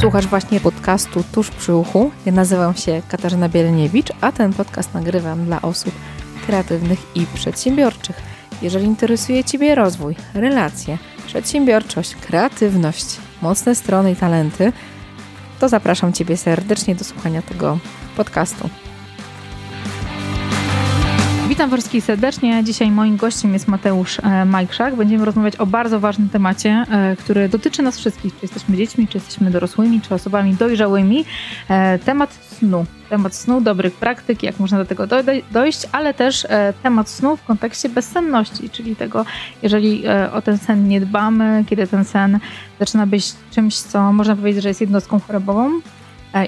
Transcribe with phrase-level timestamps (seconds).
[0.00, 2.10] Słuchasz właśnie podcastu Tuż przy uchu.
[2.26, 5.94] Ja nazywam się Katarzyna Bielniewicz, a ten podcast nagrywam dla osób
[6.46, 8.16] kreatywnych i przedsiębiorczych.
[8.62, 14.72] Jeżeli interesuje Ciebie rozwój, relacje, przedsiębiorczość, kreatywność, mocne strony i talenty,
[15.58, 17.78] to zapraszam Ciebie serdecznie do słuchania tego
[18.16, 18.68] podcastu.
[21.60, 22.64] Witam wszystkich serdecznie.
[22.64, 24.96] Dzisiaj moim gościem jest Mateusz e, Majkrzak.
[24.96, 28.32] Będziemy rozmawiać o bardzo ważnym temacie, e, który dotyczy nas wszystkich.
[28.34, 31.24] Czy jesteśmy dziećmi, czy jesteśmy dorosłymi, czy osobami dojrzałymi.
[31.68, 32.86] E, temat snu.
[33.10, 35.06] Temat snu, dobrych praktyk, jak można do tego
[35.52, 36.46] dojść, ale też
[36.82, 39.24] temat snu w kontekście bezsenności, czyli tego,
[39.62, 42.38] jeżeli o ten sen nie dbamy, kiedy ten sen
[42.78, 45.70] zaczyna być czymś, co można powiedzieć, że jest jednostką chorobową.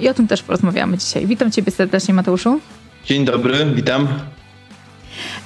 [0.01, 1.27] I o tym też porozmawiamy dzisiaj.
[1.27, 2.61] Witam Ciebie serdecznie, Mateuszu.
[3.05, 4.09] Dzień dobry, witam.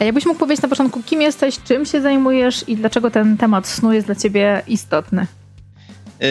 [0.00, 3.92] Jakbyś mógł powiedzieć na początku, kim jesteś, czym się zajmujesz i dlaczego ten temat snu
[3.92, 5.27] jest dla ciebie istotny?
[6.20, 6.27] E,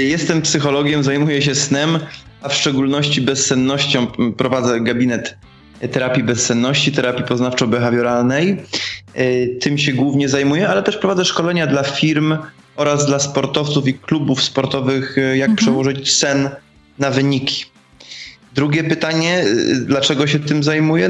[0.00, 1.98] jestem psychologiem, zajmuję się snem,
[2.42, 4.06] a w szczególności bezsennością.
[4.36, 5.36] Prowadzę gabinet
[5.92, 8.56] terapii bezsenności, terapii poznawczo-behawioralnej.
[9.14, 12.36] E, tym się głównie zajmuję, ale też prowadzę szkolenia dla firm
[12.76, 15.56] oraz dla sportowców i klubów sportowych, e, jak mhm.
[15.56, 16.48] przełożyć sen
[16.98, 17.73] na wyniki.
[18.54, 19.44] Drugie pytanie,
[19.80, 21.08] dlaczego się tym zajmuję?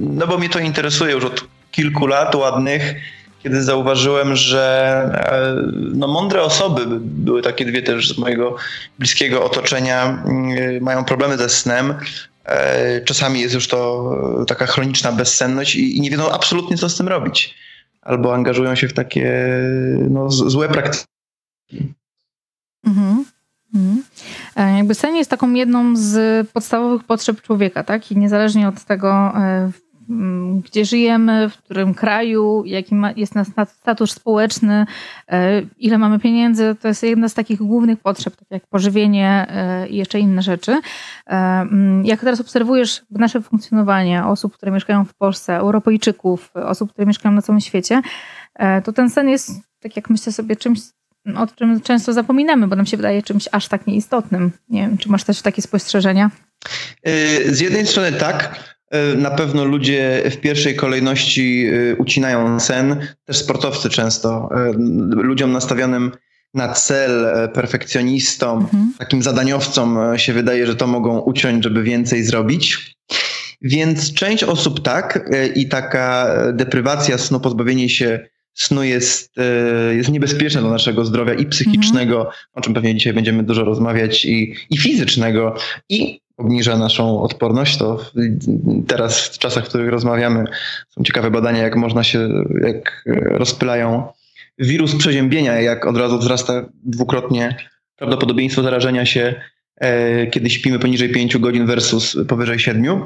[0.00, 2.94] No bo mnie to interesuje już od kilku lat ładnych,
[3.42, 5.54] kiedy zauważyłem, że e,
[5.94, 8.56] no, mądre osoby, były takie dwie też z mojego
[8.98, 11.94] bliskiego otoczenia, mm, mają problemy ze snem.
[12.44, 14.10] E, czasami jest już to
[14.46, 17.54] taka chroniczna bezsenność i, nie wiedzą absolutnie, co z tym robić.
[18.02, 19.48] Albo angażują się w takie
[20.10, 21.06] no, złe praktyki.
[22.86, 23.24] Mhm.
[23.74, 24.02] Mhm.
[24.56, 28.12] E, jakby sen jest taką jedną z podstawowych potrzeb człowieka, tak?
[28.12, 29.32] I niezależnie od tego,
[30.64, 34.86] gdzie żyjemy, w którym kraju, jaki jest nasz status społeczny,
[35.28, 39.88] e, ile mamy pieniędzy, to jest jedna z takich głównych potrzeb, tak jak pożywienie e,
[39.88, 40.80] i jeszcze inne rzeczy.
[41.26, 41.66] E,
[42.04, 47.42] jak teraz obserwujesz nasze funkcjonowanie osób, które mieszkają w Polsce, Europejczyków, osób, które mieszkają na
[47.42, 48.02] całym świecie,
[48.84, 49.50] to ten sen jest,
[49.80, 50.80] tak jak myślę sobie, czymś,
[51.36, 54.52] o czym często zapominamy, bo nam się wydaje czymś aż tak nieistotnym.
[54.68, 56.30] Nie wiem, czy masz też takie spostrzeżenia?
[57.46, 58.60] Z jednej strony tak,
[58.92, 64.48] E, na pewno ludzie w pierwszej kolejności e, ucinają sen, też sportowcy często.
[65.10, 66.12] Ludziom nastawionym
[66.54, 68.92] na cel, perfekcjonistom, mhm.
[68.98, 72.96] takim zadaniowcom się wydaje, że to mogą uciąć, żeby więcej zrobić.
[73.62, 79.34] Więc część osób tak i taka deprywacja snu, pozbawienie się snu jest,
[79.92, 82.36] jest niebezpieczne dla naszego zdrowia i psychicznego, mhm.
[82.52, 85.54] o czym pewnie dzisiaj będziemy dużo rozmawiać, i, i fizycznego,
[85.88, 88.00] i obniża naszą odporność, to
[88.86, 90.44] teraz w czasach, w których rozmawiamy,
[90.88, 92.28] są ciekawe badania, jak można się,
[92.62, 94.12] jak rozpylają
[94.58, 97.56] wirus przeziębienia, jak od razu wzrasta dwukrotnie
[97.96, 99.51] prawdopodobieństwo zarażenia się, e,
[100.30, 103.00] kiedy śpimy poniżej 5 godzin versus powyżej 7.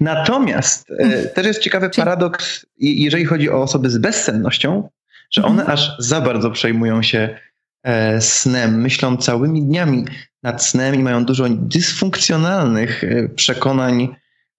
[0.00, 4.88] Natomiast e, też jest ciekawy paradoks, jeżeli chodzi o osoby z bezsennością,
[5.30, 5.70] że one mhm.
[5.70, 7.38] aż za bardzo przejmują się
[7.82, 10.04] e, snem, myślą całymi dniami
[10.42, 14.08] nad snem i mają dużo dysfunkcjonalnych e, przekonań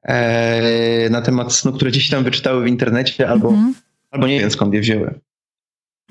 [0.03, 3.73] e, na temat snu, które gdzieś tam wyczytały w internecie albo, mhm.
[4.11, 5.13] albo nie wiem skąd je wzięły.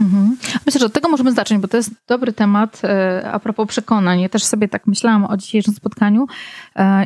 [0.02, 0.36] Mhm.
[0.66, 4.20] Myślę, że od tego możemy zacząć, bo to jest dobry temat e, a propos przekonań.
[4.20, 6.26] Ja też sobie tak myślałam o dzisiejszym spotkaniu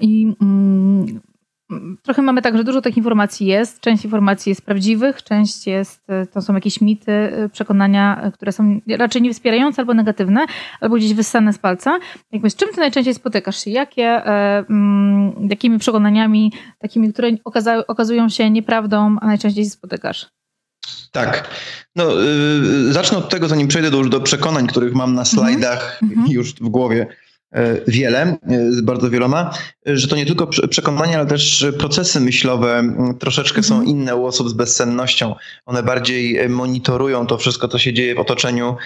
[0.01, 1.21] i mm,
[2.03, 3.81] trochę mamy tak, że dużo tych informacji jest.
[3.81, 8.53] Część informacji jest prawdziwych, część jest, e, to są jakieś mity, e, przekonania, e, które
[8.53, 10.47] są raczej nie wspierające albo negatywne,
[10.81, 11.99] albo gdzieś wyssane z palca.
[12.33, 13.71] Jakby z czym ty najczęściej spotykasz się?
[13.71, 17.29] Jakie, mm, jakimi przekonaniami, takimi, które
[17.89, 20.36] okazują się nieprawdą, a najczęściej się spotykasz?
[21.13, 21.51] Tak.
[21.97, 25.37] No, yy, zacznę od tego, zanim przejdę do, już do przekonań, których mam na mhm.
[25.37, 26.31] slajdach mm -hmm.
[26.31, 27.07] już w głowie
[27.57, 29.51] E, wiele, e, z bardzo wieloma,
[29.87, 32.83] że to nie tylko przekonania, ale też procesy myślowe
[33.19, 33.91] troszeczkę są mhm.
[33.91, 35.35] inne u osób z bezsennością.
[35.67, 38.77] One bardziej e, monitorują to wszystko, co się dzieje w otoczeniu,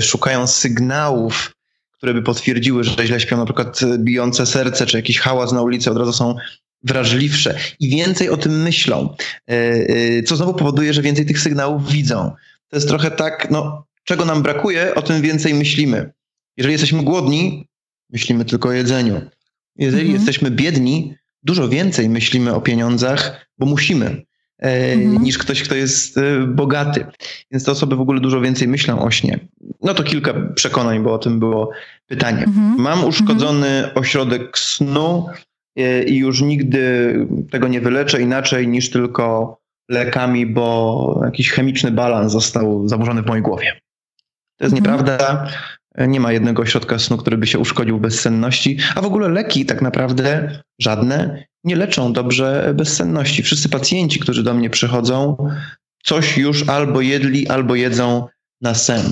[0.00, 1.52] szukają sygnałów,
[1.92, 5.90] które by potwierdziły, że źle śpią, na przykład bijące serce, czy jakiś hałas na ulicy,
[5.90, 6.34] od razu są
[6.82, 9.14] wrażliwsze i więcej o tym myślą,
[10.26, 12.32] co znowu powoduje, że więcej tych sygnałów widzą.
[12.68, 16.10] To jest trochę tak, no, czego nam brakuje, o tym więcej myślimy.
[16.56, 17.68] Jeżeli jesteśmy głodni,
[18.10, 19.20] myślimy tylko o jedzeniu.
[19.76, 20.16] Jeżeli mhm.
[20.16, 24.22] jesteśmy biedni, dużo więcej myślimy o pieniądzach, bo musimy,
[24.62, 25.22] e, mhm.
[25.22, 27.06] niż ktoś, kto jest e, bogaty.
[27.50, 29.48] Więc te osoby w ogóle dużo więcej myślą o śnie.
[29.82, 31.70] No to kilka przekonań, bo o tym było
[32.06, 32.44] pytanie.
[32.44, 32.74] Mhm.
[32.78, 33.98] Mam uszkodzony mhm.
[33.98, 35.34] ośrodek snu e,
[36.06, 37.14] i już nigdy
[37.50, 39.56] tego nie wyleczę inaczej niż tylko
[39.88, 43.80] lekami, bo jakiś chemiczny balans został zaburzony w mojej głowie.
[44.58, 44.96] To jest mhm.
[44.96, 45.46] nieprawda.
[46.08, 49.82] Nie ma jednego ośrodka snu, który by się uszkodził bezsenności, a w ogóle leki tak
[49.82, 53.42] naprawdę żadne nie leczą dobrze bezsenności.
[53.42, 55.36] Wszyscy pacjenci, którzy do mnie przychodzą,
[56.02, 58.26] coś już albo jedli, albo jedzą
[58.60, 59.02] na sen.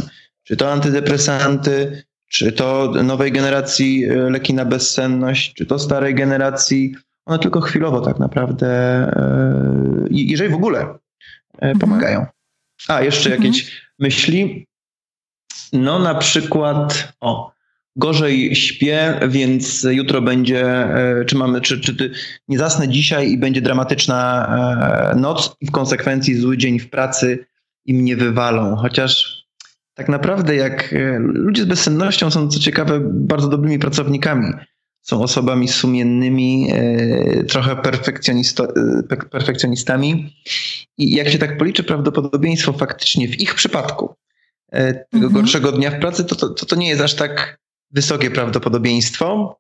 [0.45, 6.95] Czy to antydepresanty, czy to nowej generacji e, leki na bezsenność, czy to starej generacji,
[7.27, 10.97] one tylko chwilowo tak naprawdę, e, jeżeli w ogóle, e,
[11.61, 11.79] mhm.
[11.79, 12.27] pomagają.
[12.89, 13.43] A, jeszcze mhm.
[13.43, 14.67] jakieś myśli?
[15.73, 17.53] No na przykład, o,
[17.97, 20.89] gorzej śpię, więc jutro będzie,
[21.27, 22.11] czy mamy, czy, czy
[22.49, 24.49] nie zasnę dzisiaj i będzie dramatyczna
[25.17, 27.47] noc i w konsekwencji zły dzień w pracy
[27.87, 28.77] i mnie wywalą.
[28.77, 29.38] Chociaż
[29.99, 34.53] tak naprawdę jak e, ludzie z bezsennością są, co ciekawe, bardzo dobrymi pracownikami.
[35.03, 37.77] Są osobami sumiennymi, e, trochę e,
[39.31, 40.37] perfekcjonistami.
[40.99, 44.15] I jak się tak policzy prawdopodobieństwo faktycznie w ich przypadku
[45.11, 45.33] tego mhm.
[45.33, 47.59] gorszego dnia w pracy, to, to, to, to nie jest aż tak
[47.91, 49.57] wysokie prawdopodobieństwo.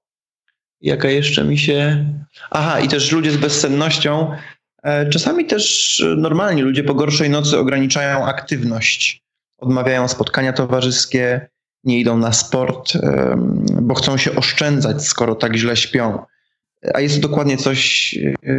[0.80, 2.06] Jaka jeszcze mi się.
[2.50, 4.30] Aha, i też ludzie z bezsennością.
[5.10, 9.27] Czasami też normalni ludzie po gorszej nocy ograniczają aktywność
[9.58, 11.48] odmawiają spotkania towarzyskie,
[11.84, 12.92] nie idą na sport,
[13.82, 16.18] bo chcą się oszczędzać, skoro tak źle śpią.
[16.94, 18.54] A jest to dokładnie coś e,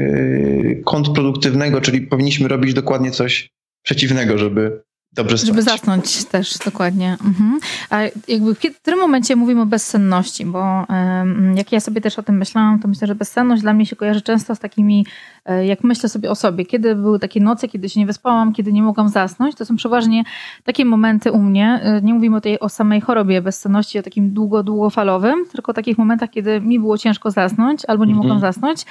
[0.86, 3.52] kontrproduktywnego, czyli powinniśmy robić dokładnie coś
[3.84, 5.48] przeciwnego, żeby dobrze spać.
[5.48, 7.18] Żeby zasnąć też, dokładnie.
[7.26, 7.60] Mhm.
[7.90, 10.46] A jakby w którym momencie mówimy o bezsenności?
[10.46, 10.86] Bo
[11.56, 14.22] jak ja sobie też o tym myślałam, to myślę, że bezsenność dla mnie się kojarzy
[14.22, 15.06] często z takimi,
[15.46, 18.74] e, jak myślę sobie o sobie, kiedy były takie noce, kiedy się nie wyspałam, kiedy
[18.74, 20.24] nie mogłam zasnąć, to są przeważnie
[20.64, 24.34] takie momenty u mnie, e, nie mówimy o tej o samej chorobie bezsenności, o takim
[24.34, 28.28] długo, długofalowym, tylko o takich momentach, kiedy mi było ciężko zasnąć albo nie mhm.
[28.28, 28.86] mogłam zasnąć.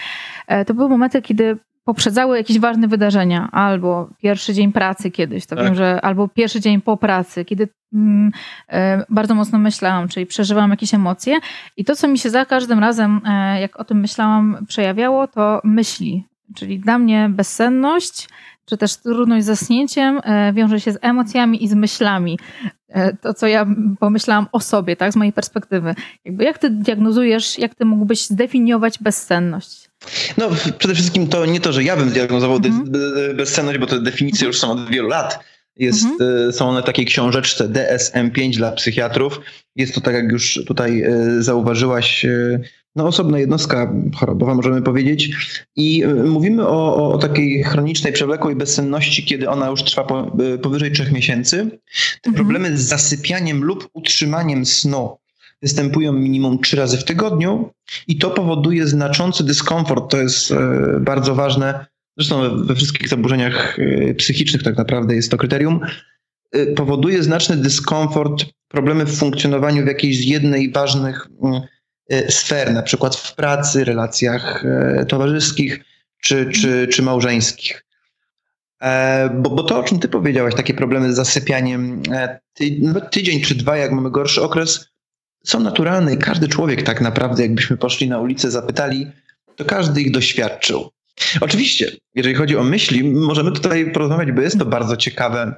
[0.46, 1.58] E, to były momenty, kiedy
[1.88, 5.64] poprzedzały jakieś ważne wydarzenia, albo pierwszy dzień pracy kiedyś, to tak.
[5.64, 8.32] wiem, że albo pierwszy dzień po pracy, kiedy mm,
[8.68, 11.38] e, bardzo mocno myślałam, czyli przeżywałam jakieś emocje
[11.76, 15.60] i to, co mi się za każdym razem, e, jak o tym myślałam, przejawiało, to
[15.64, 16.24] myśli,
[16.54, 18.28] czyli dla mnie bezsenność,
[18.64, 22.38] czy też trudność z zasnięciem e, wiąże się z emocjami i z myślami.
[22.88, 23.66] E, to, co ja
[24.00, 25.94] pomyślałam o sobie, tak, z mojej perspektywy.
[26.24, 29.87] Jakby jak ty diagnozujesz, jak ty mógłbyś zdefiniować bezsenność?
[30.38, 32.92] No, przede wszystkim to nie to, że ja bym zdiagnozował mhm.
[33.36, 35.38] bezsenność, bo te definicje już są od wielu lat.
[35.76, 36.48] Jest, mhm.
[36.48, 39.40] E, są one w takiej książeczce DSM-5 dla psychiatrów.
[39.76, 41.04] Jest to, tak jak już tutaj
[41.38, 42.26] zauważyłaś,
[42.96, 45.30] no, osobna jednostka chorobowa, możemy powiedzieć.
[45.76, 51.12] I mówimy o, o takiej chronicznej przewlekłej bezsenności, kiedy ona już trwa po, powyżej trzech
[51.12, 51.56] miesięcy.
[52.22, 52.34] Te mhm.
[52.34, 55.18] problemy z zasypianiem lub utrzymaniem snu
[55.62, 57.70] występują minimum trzy razy w tygodniu
[58.06, 60.10] i to powoduje znaczący dyskomfort.
[60.10, 60.56] To jest e,
[61.00, 61.86] bardzo ważne.
[62.16, 65.80] Zresztą we wszystkich zaburzeniach e, psychicznych tak naprawdę jest to kryterium.
[66.52, 71.60] E, powoduje znaczny dyskomfort, problemy w funkcjonowaniu w jakiejś z jednej ważnych mm,
[72.28, 74.64] sfer, na przykład w pracy, relacjach
[75.08, 75.84] towarzyskich
[76.22, 77.84] czy, czy, czy małżeńskich.
[79.34, 82.02] Bo, bo to, o czym ty powiedziałaś, takie problemy z zasypianiem,
[82.54, 84.88] ty, nawet tydzień czy dwa, jak mamy gorszy okres,
[85.44, 89.06] są naturalne i każdy człowiek tak naprawdę, jakbyśmy poszli na ulicę, zapytali,
[89.56, 90.90] to każdy ich doświadczył.
[91.40, 95.54] Oczywiście, jeżeli chodzi o myśli, możemy tutaj porozmawiać, bo jest to bardzo ciekawe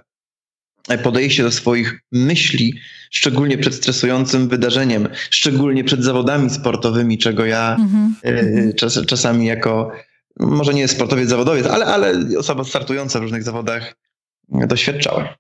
[1.03, 2.75] podejście do swoich myśli,
[3.11, 8.75] szczególnie przed stresującym wydarzeniem, szczególnie przed zawodami sportowymi, czego ja mm-hmm.
[8.75, 9.93] czas, czasami jako
[10.41, 13.95] może nie sportowiec, zawodowiec, ale, ale osoba startująca w różnych zawodach
[14.49, 15.40] doświadczała.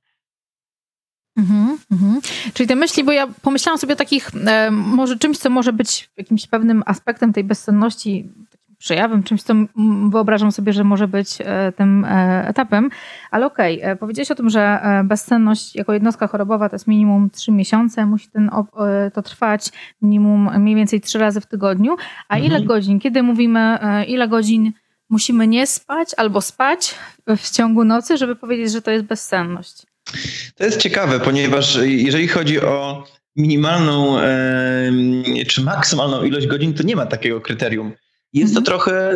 [1.40, 2.20] Mhm, mhm.
[2.54, 6.10] Czyli te myśli, bo ja pomyślałam sobie o takich, e, może czymś, co może być
[6.16, 9.54] jakimś pewnym aspektem tej bezsenności, takim przejawem, czymś, co
[10.10, 12.90] wyobrażam sobie, że może być e, tym e, etapem.
[13.30, 17.30] Ale okej, okay, e, powiedziałeś o tym, że bezsenność jako jednostka chorobowa to jest minimum
[17.30, 18.50] 3 miesiące, musi ten,
[19.14, 19.70] to trwać
[20.02, 21.96] minimum mniej więcej 3 razy w tygodniu.
[22.28, 22.52] A mhm.
[22.52, 24.72] ile godzin, kiedy mówimy, ile godzin
[25.08, 26.94] musimy nie spać albo spać
[27.36, 29.89] w ciągu nocy, żeby powiedzieć, że to jest bezsenność.
[30.54, 33.04] To jest ciekawe, ponieważ jeżeli chodzi o
[33.36, 34.16] minimalną
[35.46, 37.92] czy maksymalną ilość godzin, to nie ma takiego kryterium.
[38.32, 38.64] Jest to mhm.
[38.64, 39.12] trochę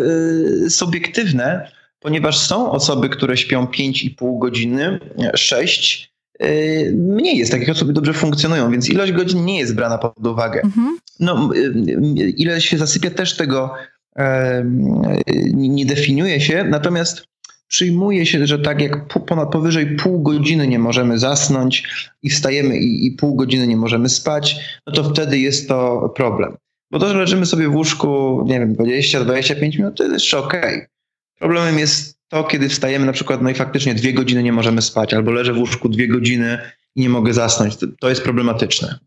[0.67, 1.71] e, subiektywne,
[2.01, 5.01] ponieważ są osoby, które śpią 5,5 godziny,
[5.35, 6.13] 6.
[6.39, 6.47] E,
[6.93, 10.61] mniej jest takich osób, dobrze funkcjonują, więc ilość godzin nie jest brana pod uwagę.
[10.63, 10.99] Mhm.
[11.21, 11.61] No, e,
[12.29, 13.75] ile się zasypia też tego
[15.55, 17.27] nie definiuje się, natomiast
[17.69, 21.89] przyjmuje się, że tak jak ponad powyżej pół godziny nie możemy zasnąć
[22.23, 24.57] i wstajemy i, i pół godziny nie możemy spać,
[24.87, 26.57] no to wtedy jest to problem.
[26.91, 30.87] Bo to, że leżymy sobie w łóżku, nie wiem, 20-25 minut, to jest jeszcze okej.
[31.39, 35.15] Problemem jest to, kiedy wstajemy na przykład, no i faktycznie dwie godziny nie możemy spać,
[35.15, 36.59] albo leżę w łóżku dwie godziny
[36.97, 37.77] i nie mogę zasnąć.
[37.77, 38.99] To, to jest problematyczne.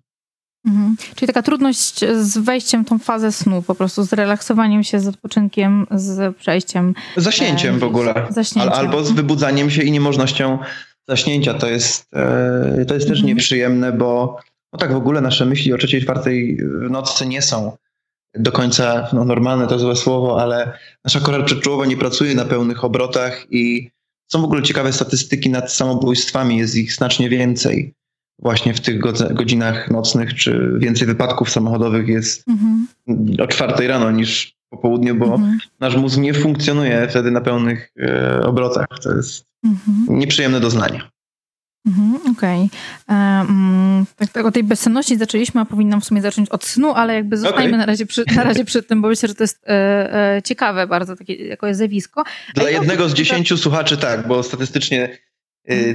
[0.67, 0.95] Mhm.
[1.15, 5.07] Czyli taka trudność z wejściem w tą fazę snu, po prostu z relaksowaniem się, z
[5.07, 6.93] odpoczynkiem, z przejściem.
[7.17, 8.27] Zaśnięciem e, w ogóle.
[8.29, 8.73] Zaśnięciem.
[8.73, 10.59] Albo z wybudzaniem się i niemożnością
[11.07, 11.53] zaśnięcia.
[11.53, 13.25] To jest, e, to jest też mhm.
[13.25, 14.39] nieprzyjemne, bo
[14.73, 17.77] no tak w ogóle nasze myśli o trzeciej, czwartej w nocy nie są
[18.35, 22.83] do końca no, normalne, to złe słowo, ale nasza kora przedczołowa nie pracuje na pełnych
[22.83, 23.89] obrotach i
[24.31, 27.93] są w ogóle ciekawe statystyki nad samobójstwami, jest ich znacznie więcej
[28.39, 28.99] właśnie w tych
[29.33, 32.87] godzinach nocnych, czy więcej wypadków samochodowych jest mhm.
[33.39, 35.57] o czwartej rano niż po południu, bo mhm.
[35.79, 38.87] nasz mózg nie funkcjonuje wtedy na pełnych e, obrotach.
[39.03, 40.19] To jest mhm.
[40.19, 41.01] nieprzyjemne doznanie.
[41.87, 42.69] Mhm, Okej.
[43.07, 43.17] Okay.
[43.17, 47.13] Um, tak, tak, o tej bezsenności zaczęliśmy, a powinnam w sumie zacząć od snu, ale
[47.13, 47.77] jakby zostańmy okay.
[47.77, 50.87] na, razie przy, na razie przy tym, bo myślę, że to jest e, e, ciekawe
[50.87, 52.23] bardzo, takie jako zjawisko.
[52.55, 55.17] Dla jednego z dziesięciu słuchaczy tak, bo statystycznie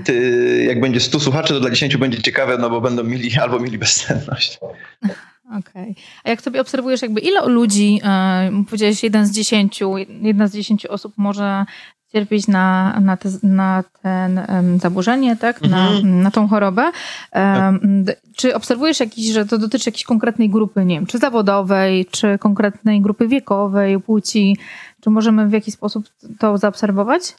[0.05, 3.61] ty, jak będzie 100 słuchaczy, to dla 10 będzie ciekawe, no bo będą mieli albo
[3.61, 4.59] mieli bezsenność.
[5.59, 5.91] Okej.
[5.91, 5.95] Okay.
[6.25, 10.93] A jak sobie obserwujesz, jakby ile ludzi, yy, powiedziałeś jeden z dziesięciu, jedna z dziesięciu
[10.93, 11.64] osób może
[12.12, 15.62] cierpieć na, na, te, na ten um, zaburzenie, tak?
[15.62, 16.93] Na, na tą chorobę.
[17.33, 18.05] Um,
[18.37, 23.00] czy obserwujesz jakiś, że to dotyczy jakiejś konkretnej grupy, nie wiem, czy zawodowej, czy konkretnej
[23.00, 24.57] grupy wiekowej, płci?
[25.00, 26.05] Czy możemy w jakiś sposób
[26.38, 27.35] to zaobserwować?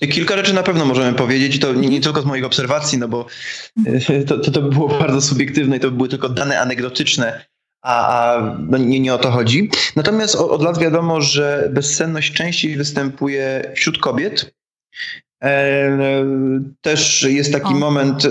[0.00, 3.26] Kilka rzeczy na pewno możemy powiedzieć, to nie, nie tylko z moich obserwacji, no bo
[3.86, 7.46] e, to, to, to było bardzo subiektywne i to były tylko dane anegdotyczne,
[7.82, 9.70] a, a no nie, nie o to chodzi.
[9.96, 14.54] Natomiast od lat wiadomo, że bezsenność częściej występuje wśród kobiet.
[15.42, 16.26] E,
[16.80, 18.28] też jest taki moment e,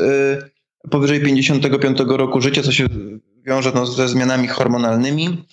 [0.89, 2.85] powyżej 55 roku życia, co się
[3.45, 5.45] wiąże no, ze zmianami hormonalnymi.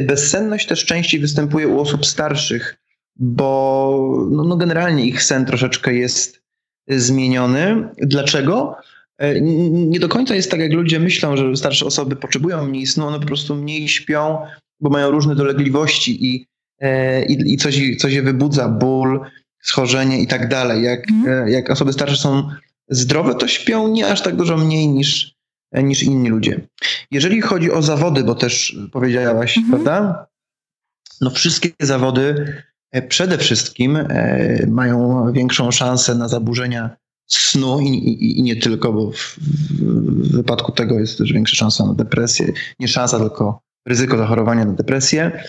[0.00, 2.83] Bezsenność też częściej występuje u osób starszych
[3.16, 6.42] bo no, no generalnie ich sen troszeczkę jest
[6.88, 7.88] zmieniony.
[7.98, 8.76] Dlaczego?
[9.18, 9.40] E,
[9.70, 13.20] nie do końca jest tak, jak ludzie myślą, że starsze osoby potrzebują mniej snu, one
[13.20, 14.38] po prostu mniej śpią,
[14.80, 16.46] bo mają różne dolegliwości i,
[16.80, 19.20] e, i, i coś, coś je wybudza, ból,
[19.62, 20.82] schorzenie i tak dalej.
[20.82, 21.48] Jak, mm.
[21.48, 22.48] jak osoby starsze są
[22.88, 25.34] zdrowe, to śpią nie aż tak dużo mniej niż,
[25.72, 26.60] niż inni ludzie.
[27.10, 29.72] Jeżeli chodzi o zawody, bo też powiedziałaś, mm -hmm.
[29.72, 30.26] prawda?
[31.20, 32.54] No wszystkie zawody
[33.02, 36.96] przede wszystkim e, mają większą szansę na zaburzenia
[37.26, 41.86] snu i, i, i nie tylko, bo w, w, wypadku tego jest też większa szansa
[41.86, 42.52] na depresję.
[42.78, 45.42] Nie szansa, tylko ryzyko zachorowania na depresję,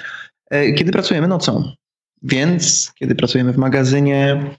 [0.50, 1.72] e, kiedy pracujemy nocą.
[2.24, 4.50] Więc kiedy pracujemy w magazynie,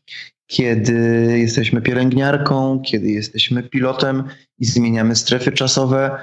[0.46, 4.24] kiedy jesteśmy pielęgniarką, kiedy jesteśmy pilotem
[4.58, 6.18] i zmieniamy strefy czasowe,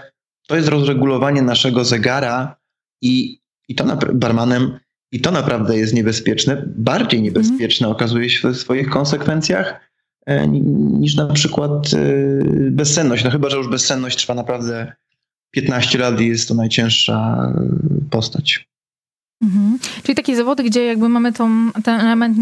[0.48, 2.56] to jest rozregulowanie naszego zegara
[3.02, 4.80] i, i to barmanem
[5.14, 7.96] i to naprawdę jest niebezpieczne, bardziej niebezpieczne mm.
[7.96, 9.90] okazuje się w swoich konsekwencjach
[10.26, 12.00] e, niż na przykład e,
[12.72, 13.24] bezsenność.
[13.24, 14.94] No chyba, że już bezsenność trwa naprawdę
[15.52, 17.52] 15 lat i jest to najcięższa
[18.10, 18.68] postać.
[19.44, 19.80] Mhm.
[20.04, 22.38] Czyli takie zawody, gdzie jakby mamy tą, ten element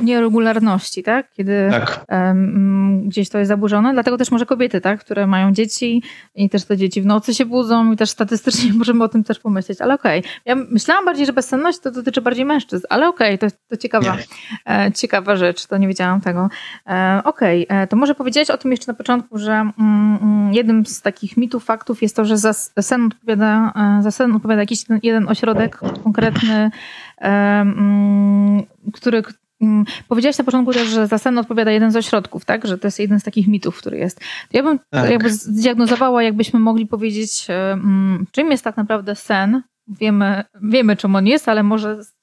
[0.00, 1.32] nieregularności, tak?
[1.32, 2.04] Kiedy tak.
[2.08, 3.92] Um, gdzieś to jest zaburzone.
[3.92, 5.00] Dlatego też może kobiety, tak?
[5.00, 6.02] Które mają dzieci
[6.34, 9.38] i też te dzieci w nocy się budzą i też statystycznie możemy o tym też
[9.38, 9.80] pomyśleć.
[9.80, 10.20] Ale okej.
[10.20, 10.32] Okay.
[10.44, 14.16] Ja myślałam bardziej, że bezsenność to dotyczy bardziej mężczyzn, ale okej, okay, to, to ciekawa,
[14.68, 15.66] e, ciekawa rzecz.
[15.66, 16.48] To nie wiedziałam tego.
[16.86, 17.82] E, okej, okay.
[17.82, 19.72] E, to może powiedzieć o tym jeszcze na początku, że mm,
[20.22, 24.36] mm, jednym z takich mitów, faktów jest to, że za sen odpowiada, e, za sen
[24.36, 26.70] odpowiada jakiś jeden ośrodek konkretny konkretny,
[27.20, 28.62] mm,
[28.92, 29.22] który
[29.60, 32.66] mm, Powiedziałaś na początku też, że za sen odpowiada jeden z ośrodków, tak?
[32.66, 34.20] Że to jest jeden z takich mitów, który jest.
[34.52, 35.10] Ja bym tak.
[35.10, 37.46] jakby zdiagnozowała, jakbyśmy mogli powiedzieć,
[38.30, 39.62] czym jest tak naprawdę sen.
[39.88, 42.16] Wiemy, wiemy czym on jest, ale może z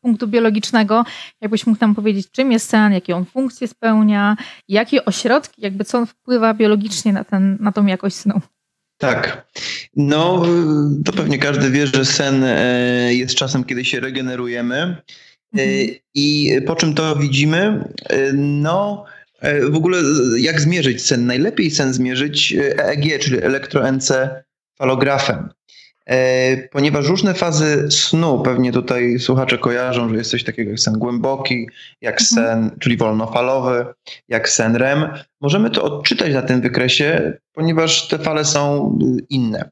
[0.00, 1.04] punktu biologicznego,
[1.40, 4.36] jakbyś mógł nam powiedzieć, czym jest sen, jakie on funkcje spełnia,
[4.68, 8.40] jakie ośrodki, jakby co on wpływa biologicznie na, ten, na tą jakość snu.
[8.98, 9.48] Tak.
[9.96, 10.42] No,
[11.04, 14.76] to pewnie każdy wie, że sen e, jest czasem, kiedy się regenerujemy.
[14.76, 15.02] E,
[15.62, 15.88] mhm.
[16.14, 17.84] I po czym to widzimy?
[18.08, 19.04] E, no,
[19.70, 19.98] w ogóle
[20.38, 21.26] jak zmierzyć sen?
[21.26, 25.48] Najlepiej sen zmierzyć EEG, czyli elektroencefalografem.
[26.08, 30.94] E, ponieważ różne fazy snu, pewnie tutaj słuchacze kojarzą, że jest coś takiego jak sen
[30.94, 31.68] głęboki,
[32.00, 32.28] jak mhm.
[32.28, 33.86] sen, czyli wolnofalowy,
[34.28, 35.08] jak sen REM,
[35.40, 39.70] możemy to odczytać na tym wykresie, ponieważ te fale są y, inne.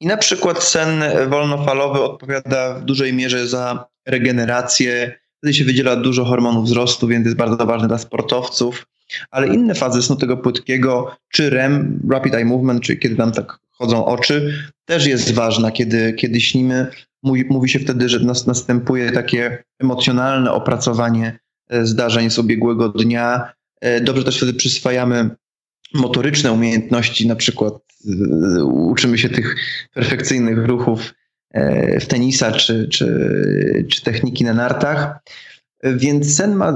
[0.00, 6.24] I na przykład sen wolnofalowy odpowiada w dużej mierze za regenerację, wtedy się wydziela dużo
[6.24, 8.86] hormonów wzrostu, więc jest bardzo ważny dla sportowców,
[9.30, 13.58] ale inne fazy snu tego płytkiego, czy REM, Rapid Eye Movement, czyli kiedy nam tak
[13.78, 14.54] chodzą oczy,
[14.84, 16.86] też jest ważna, kiedy, kiedy śnimy.
[17.22, 21.38] Mówi, mówi się wtedy, że nas, następuje takie emocjonalne opracowanie
[21.70, 23.52] e, zdarzeń z ubiegłego dnia.
[23.80, 25.30] E, dobrze też wtedy przyswajamy
[25.94, 27.74] motoryczne umiejętności, na przykład
[28.64, 29.56] uczymy się tych
[29.94, 31.14] perfekcyjnych ruchów
[32.00, 35.18] w tenisa czy, czy, czy techniki na nartach.
[35.82, 36.74] Więc sen ma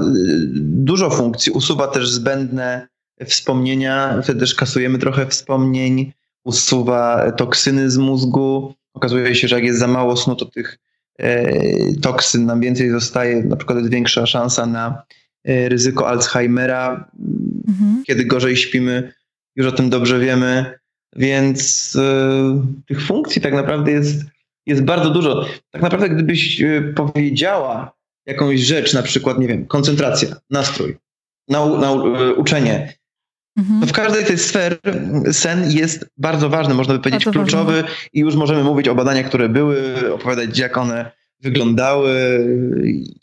[0.55, 2.87] dużo funkcji, usuwa też zbędne
[3.25, 8.73] wspomnienia, wtedy też kasujemy trochę wspomnień, usuwa toksyny z mózgu.
[8.93, 10.77] Okazuje się, że jak jest za mało snu, to tych
[11.19, 15.03] e, toksyn nam więcej zostaje, na przykład jest większa szansa na
[15.43, 17.09] e, ryzyko Alzheimera.
[17.67, 18.03] Mhm.
[18.07, 19.13] Kiedy gorzej śpimy,
[19.55, 20.79] już o tym dobrze wiemy,
[21.15, 24.25] więc e, tych funkcji tak naprawdę jest,
[24.65, 25.45] jest bardzo dużo.
[25.71, 26.63] Tak naprawdę, gdybyś
[26.95, 27.93] powiedziała
[28.25, 30.97] jakąś rzecz, na przykład, nie wiem, koncentracja, nastrój,
[31.47, 32.03] nau, nau,
[32.37, 32.93] uczenie,
[33.57, 33.87] Mhm.
[33.87, 34.77] W każdej tej sfer
[35.31, 37.95] sen jest bardzo ważny, można by powiedzieć bardzo kluczowy ważny.
[38.13, 39.77] i już możemy mówić o badaniach, które były,
[40.13, 42.13] opowiadać jak one wyglądały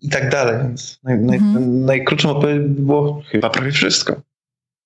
[0.03, 0.59] i tak dalej.
[0.63, 1.53] Więc naj, mhm.
[1.55, 4.30] naj, najkrótszą odpowiedź było chyba prawie wszystko.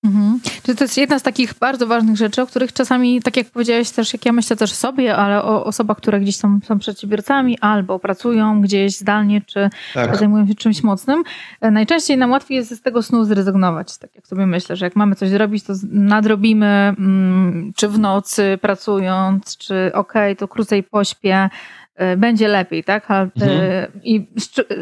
[0.05, 0.39] Mhm.
[0.63, 3.91] Czyli to jest jedna z takich bardzo ważnych rzeczy, o których czasami, tak jak powiedziałeś
[3.91, 7.99] też, jak ja myślę też sobie, ale o osobach, które gdzieś są, są przedsiębiorcami albo
[7.99, 10.17] pracują gdzieś zdalnie, czy tak.
[10.17, 11.23] zajmują się czymś mocnym,
[11.61, 13.97] e, najczęściej nam łatwiej jest z tego snu zrezygnować.
[13.97, 18.57] Tak jak sobie myślę, że jak mamy coś zrobić, to nadrobimy, mm, czy w nocy
[18.61, 21.49] pracując, czy okej, okay, to krócej pośpię,
[22.17, 23.11] będzie lepiej, tak?
[23.11, 23.91] E, mhm.
[24.03, 24.27] I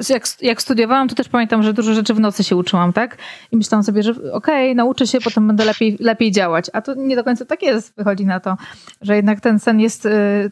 [0.10, 3.18] jak, jak studiowałam, to też pamiętam, że dużo rzeczy w nocy się uczyłam, tak?
[3.52, 6.70] I myślałam sobie, że okej, okay, nauczę się, potem będę lepiej, lepiej działać.
[6.74, 7.96] A to nie do końca tak jest.
[7.98, 8.58] Wychodzi na to,
[9.02, 10.10] że jednak ten sen jest e,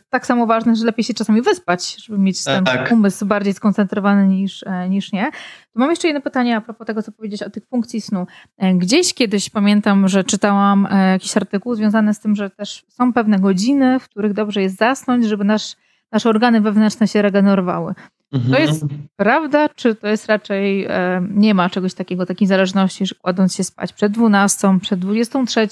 [0.10, 2.92] tak samo ważny, że lepiej się czasami wyspać, żeby mieć ten tak.
[2.92, 5.32] umysł bardziej skoncentrowany niż, niż nie.
[5.74, 8.28] To mam jeszcze jedno pytanie a propos tego, co powiedzieć o tych funkcji snu.
[8.76, 14.00] Gdzieś kiedyś pamiętam, że czytałam jakiś artykuł związany z tym, że też są pewne godziny,
[14.00, 15.76] w których dobrze jest zasnąć, żeby nasz
[16.12, 17.94] nasze organy wewnętrzne się regenerowały.
[18.34, 18.54] Mhm.
[18.54, 23.16] To jest prawda, czy to jest raczej, e, nie ma czegoś takiego, takiej zależności, że
[23.16, 25.68] kładąc się spać przed 12, przed 23,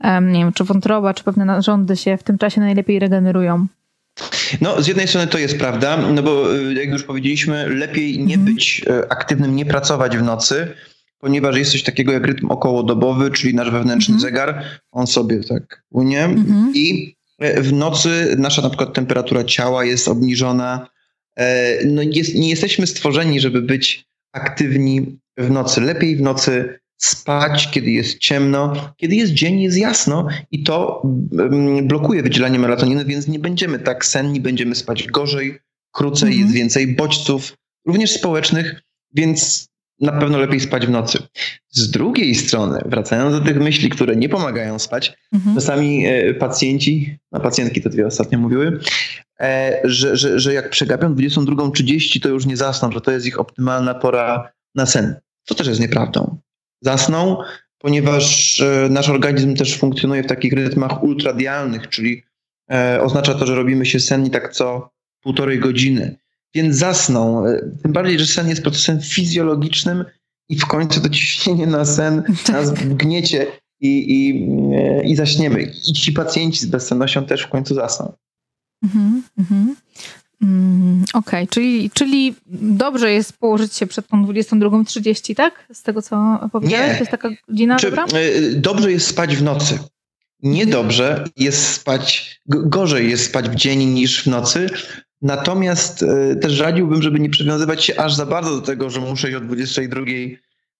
[0.00, 3.66] e, nie wiem, czy wątroba, czy pewne narządy się w tym czasie najlepiej regenerują?
[4.60, 8.34] No, z jednej strony to jest prawda, no bo e, jak już powiedzieliśmy, lepiej nie
[8.34, 8.54] mhm.
[8.54, 10.68] być aktywnym, nie pracować w nocy,
[11.18, 14.30] ponieważ jest coś takiego jak rytm okołodobowy, czyli nasz wewnętrzny mhm.
[14.30, 16.72] zegar, on sobie tak płynie mhm.
[16.74, 20.88] i w nocy nasza na przykład temperatura ciała jest obniżona.
[21.36, 25.80] E, no jest, nie jesteśmy stworzeni, żeby być aktywni w nocy.
[25.80, 31.88] Lepiej w nocy spać, kiedy jest ciemno, kiedy jest dzień, jest jasno i to mm,
[31.88, 35.58] blokuje wydzielanie melatoniny, więc nie będziemy tak senni, będziemy spać gorzej,
[35.92, 36.42] krócej, mhm.
[36.42, 38.82] jest więcej bodźców, również społecznych,
[39.14, 39.67] więc
[40.00, 41.18] na pewno lepiej spać w nocy.
[41.70, 45.56] Z drugiej strony, wracając do tych myśli, które nie pomagają spać, mhm.
[45.56, 48.80] czasami e, pacjenci, a pacjentki to dwie ostatnio mówiły,
[49.40, 53.40] e, że, że, że jak przegapią 22.30, to już nie zasną, że to jest ich
[53.40, 55.14] optymalna pora na sen.
[55.46, 56.38] To też jest nieprawdą.
[56.82, 57.36] Zasną,
[57.78, 62.22] ponieważ e, nasz organizm też funkcjonuje w takich rytmach ultradialnych, czyli
[63.00, 64.90] oznacza to, że robimy się senni tak co
[65.22, 66.16] półtorej godziny
[66.54, 67.44] więc zasną.
[67.82, 70.04] Tym bardziej, że sen jest procesem fizjologicznym
[70.48, 73.46] i w końcu to ciśnienie na sen nas gniecie
[73.80, 75.62] i, i, i zaśniemy.
[75.62, 78.12] I ci pacjenci z bezsennością też w końcu zasną.
[78.82, 79.76] Mhm, mhm.
[80.42, 81.46] Mm, Okej, okay.
[81.46, 85.66] czyli, czyli dobrze jest położyć się przed tą 22.30, tak?
[85.72, 86.88] Z tego, co powiedziałeś?
[86.88, 86.94] Nie.
[86.94, 88.04] To jest taka godzina, Czy, dobra?
[88.04, 89.78] E, dobrze jest spać w nocy.
[90.42, 94.70] Niedobrze jest spać, gorzej jest spać w dzień niż w nocy,
[95.22, 99.36] Natomiast e, też radziłbym, żeby nie przywiązywać się aż za bardzo do tego, że muszę
[99.36, 100.00] o 22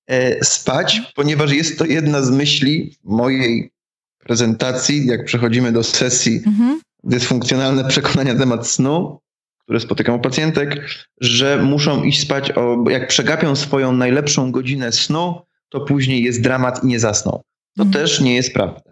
[0.07, 3.71] e, spać, ponieważ jest to jedna z myśli mojej
[4.19, 6.81] prezentacji, jak przechodzimy do sesji mhm.
[7.05, 9.21] dysfunkcjonalne przekonania na temat snu,
[9.63, 10.89] które spotykam u pacjentek,
[11.21, 16.85] że muszą iść spać, o, jak przegapią swoją najlepszą godzinę snu, to później jest dramat
[16.85, 17.31] i nie zasną.
[17.77, 17.93] To mhm.
[17.93, 18.88] też nie jest prawda.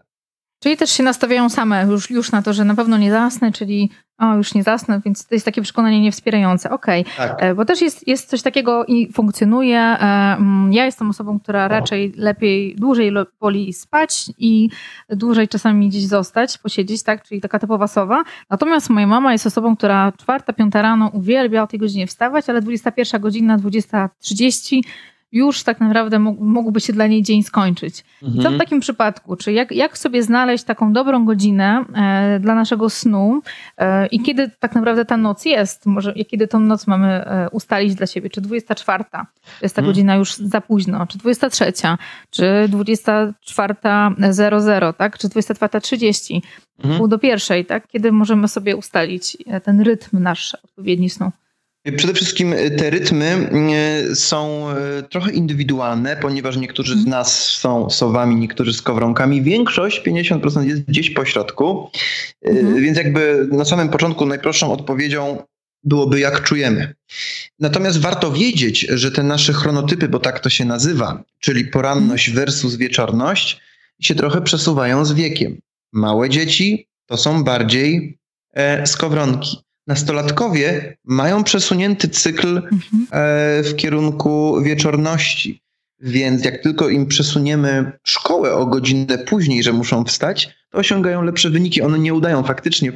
[0.66, 3.90] Czyli też się nastawiają same już, już na to, że na pewno nie zasnę, czyli
[4.18, 6.70] o, już nie zasnę, więc to jest takie przekonanie niewspierające.
[6.70, 7.28] Okej, okay.
[7.28, 7.42] tak.
[7.42, 9.78] E, bo też jest, jest coś takiego i funkcjonuje.
[9.78, 14.70] E, mm, ja jestem osobą, która raczej lepiej, dłużej woli spać i
[15.08, 18.24] dłużej czasami gdzieś zostać, posiedzieć, tak, czyli taka typowa sowa.
[18.50, 22.62] Natomiast moja mama jest osobą, która czwarta, piąta rano uwielbia o tej godzinie wstawać, ale
[22.62, 24.80] 21 godzina, 20.30
[25.36, 28.04] już tak naprawdę mógłby się dla niej dzień skończyć.
[28.22, 28.42] Mhm.
[28.42, 29.36] Co w takim przypadku?
[29.36, 33.40] Czy jak, jak sobie znaleźć taką dobrą godzinę e, dla naszego snu
[33.78, 35.86] e, i kiedy tak naprawdę ta noc jest?
[35.86, 38.30] Może kiedy tą noc mamy e, ustalić dla siebie?
[38.30, 39.18] Czy 24 to
[39.62, 39.92] jest ta mhm.
[39.92, 41.06] godzina już za późno?
[41.06, 41.72] Czy 23?
[42.30, 45.18] Czy 24.00, tak?
[45.18, 46.40] Czy 24.30?
[46.78, 46.98] Mhm.
[46.98, 47.88] Pół do pierwszej, tak?
[47.88, 51.32] Kiedy możemy sobie ustalić e, ten rytm nasz odpowiedni snu?
[51.96, 53.50] Przede wszystkim te rytmy
[54.14, 54.66] są
[55.10, 59.42] trochę indywidualne, ponieważ niektórzy z nas są sowami, niektórzy z kowronkami.
[59.42, 61.90] Większość, 50% jest gdzieś po środku.
[62.42, 62.82] Mhm.
[62.82, 65.42] Więc jakby na samym początku najprostszą odpowiedzią
[65.84, 66.94] byłoby jak czujemy.
[67.58, 72.76] Natomiast warto wiedzieć, że te nasze chronotypy, bo tak to się nazywa, czyli poranność versus
[72.76, 73.60] wieczorność,
[74.00, 75.60] się trochę przesuwają z wiekiem.
[75.92, 78.18] Małe dzieci to są bardziej
[78.54, 79.65] e, skowronki.
[79.86, 83.06] Nastolatkowie mają przesunięty cykl mhm.
[83.10, 85.62] e, w kierunku wieczorności.
[86.00, 91.50] Więc jak tylko im przesuniemy szkołę o godzinę później, że muszą wstać, to osiągają lepsze
[91.50, 91.82] wyniki.
[91.82, 92.92] One nie udają faktycznie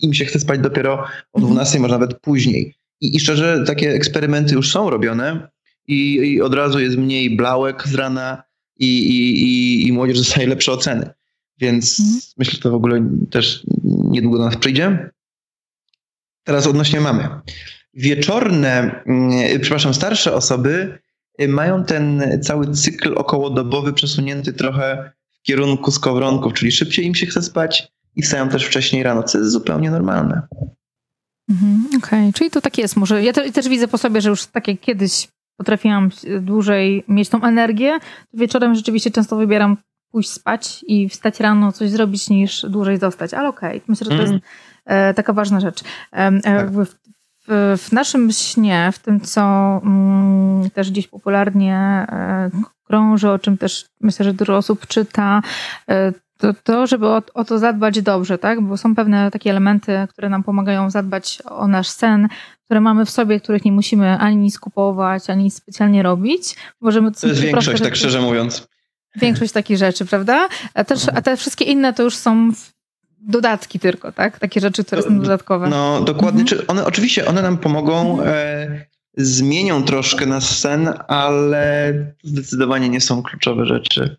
[0.00, 1.82] im się chce spać dopiero o 12, mhm.
[1.82, 2.74] może nawet później.
[3.00, 5.48] I, I szczerze, takie eksperymenty już są robione
[5.88, 8.42] i, i od razu jest mniej blałek z rana
[8.78, 11.10] i, i, i, i młodzież dostaje lepsze oceny.
[11.58, 12.20] Więc mhm.
[12.38, 15.10] myślę, że to w ogóle też niedługo do nas przyjdzie.
[16.44, 17.28] Teraz odnośnie mamy.
[17.94, 20.98] Wieczorne, mm, przepraszam, starsze osoby
[21.40, 27.26] y, mają ten cały cykl okołodobowy przesunięty trochę w kierunku skowronków, czyli szybciej im się
[27.26, 30.42] chce spać, i wstają też wcześniej rano, co jest zupełnie normalne.
[31.50, 32.32] Mhm, Okej, okay.
[32.32, 32.96] czyli to tak jest.
[32.96, 37.28] Może ja te, też widzę po sobie, że już tak jak kiedyś potrafiłam dłużej mieć
[37.28, 37.98] tą energię,
[38.30, 39.76] to wieczorem rzeczywiście często wybieram
[40.12, 43.34] pójść spać i wstać rano, coś zrobić, niż dłużej zostać.
[43.34, 43.82] Ale okej, okay.
[43.88, 44.44] myślę, że to jest
[44.84, 45.80] e, taka ważna rzecz.
[46.12, 46.70] E, tak.
[46.70, 46.86] w,
[47.48, 49.42] w, w, naszym śnie, w tym, co
[49.84, 51.76] mm, też gdzieś popularnie
[52.08, 52.50] e,
[52.84, 55.42] krąży, o czym też myślę, że dużo osób czyta,
[55.88, 58.60] e, to, to żeby o, o, to zadbać dobrze, tak?
[58.60, 62.28] Bo są pewne takie elementy, które nam pomagają zadbać o nasz sen,
[62.64, 66.56] które mamy w sobie, których nie musimy ani nic kupować, ani nic specjalnie robić.
[66.80, 68.68] Możemy to jest większość, tak szczerze mówiąc.
[69.16, 70.48] Większość takich rzeczy, prawda?
[70.74, 72.50] A, też, a te wszystkie inne to już są
[73.20, 74.38] dodatki tylko, tak?
[74.38, 75.68] Takie rzeczy, które są dodatkowe.
[75.68, 76.42] No, dokładnie.
[76.42, 76.62] Mhm.
[76.68, 78.28] One, oczywiście one nam pomogą, mhm.
[78.28, 84.16] e, zmienią troszkę nasz sen, ale zdecydowanie nie są kluczowe rzeczy.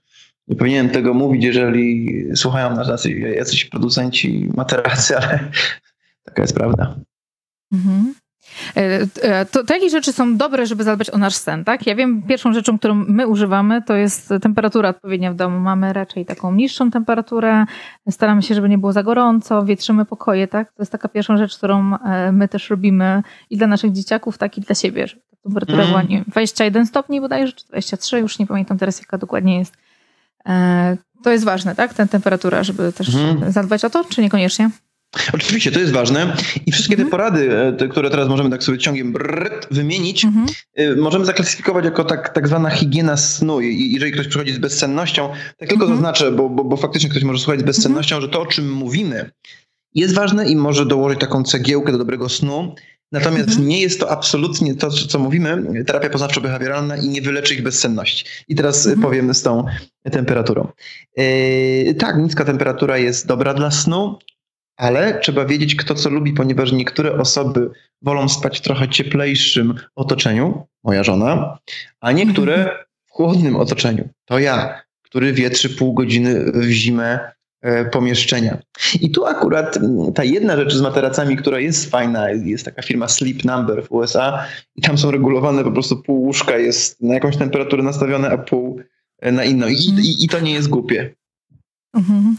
[0.47, 5.39] Nie powinienem tego mówić, jeżeli słuchają nas jacyś producenci materacy, ale
[6.25, 6.95] taka jest prawda.
[7.71, 8.13] Mhm.
[8.77, 11.87] E, e, to, to jakie rzeczy są dobre, żeby zadbać o nasz sen, tak?
[11.87, 15.59] Ja wiem, pierwszą rzeczą, którą my używamy, to jest temperatura odpowiednia w domu.
[15.59, 17.65] Mamy raczej taką niższą temperaturę,
[18.09, 20.67] staramy się, żeby nie było za gorąco, wietrzymy pokoje, tak?
[20.67, 24.57] To jest taka pierwsza rzecz, którą e, my też robimy i dla naszych dzieciaków, tak
[24.57, 25.87] i dla siebie, żeby ta temperatura mm.
[25.87, 29.73] była nie, 21 stopni bodajże, czy 23, już nie pamiętam teraz jaka dokładnie jest.
[31.23, 31.93] To jest ważne, tak?
[31.93, 33.51] Ten temperatura, żeby też mhm.
[33.51, 34.69] zadbać o to, czy niekoniecznie?
[35.33, 37.11] Oczywiście, to jest ważne i wszystkie te mhm.
[37.11, 40.45] porady, e, te, które teraz możemy tak sobie ciągiem brrrt, wymienić, mhm.
[40.79, 43.61] Y, możemy zaklasyfikować jako tak, tak zwana higiena snu.
[43.61, 45.91] I jeżeli ktoś przychodzi z bezsennością, tak tylko mhm.
[45.91, 49.31] zaznaczę, bo, bo, bo faktycznie ktoś może słuchać z bezsennością, że to, o czym mówimy,
[49.95, 52.75] jest ważne i może dołożyć taką cegiełkę do dobrego snu,
[53.13, 53.67] Natomiast mhm.
[53.67, 58.25] nie jest to absolutnie to, co mówimy, terapia poznawczo-behawioralna i nie wyleczy ich bezsenności.
[58.47, 59.01] I teraz mhm.
[59.01, 59.65] powiem z tą
[60.11, 60.67] temperaturą.
[61.17, 64.19] Yy, tak, niska temperatura jest dobra dla snu,
[64.77, 67.69] ale trzeba wiedzieć, kto co lubi, ponieważ niektóre osoby
[68.01, 71.57] wolą spać w trochę cieplejszym otoczeniu, moja żona,
[72.01, 72.77] a niektóre mhm.
[73.05, 74.09] w chłodnym otoczeniu.
[74.25, 77.33] To ja, który wietrzy pół godziny w zimę
[77.63, 78.57] E, pomieszczenia.
[79.01, 79.79] I tu akurat
[80.15, 84.45] ta jedna rzecz z materacami, która jest fajna, jest taka firma Sleep Number w USA
[84.75, 88.81] i tam są regulowane po prostu pół łóżka jest na jakąś temperaturę nastawione, a pół
[89.21, 89.67] na inną.
[89.67, 91.15] I, i, i to nie jest głupie.
[91.93, 92.35] Mhm.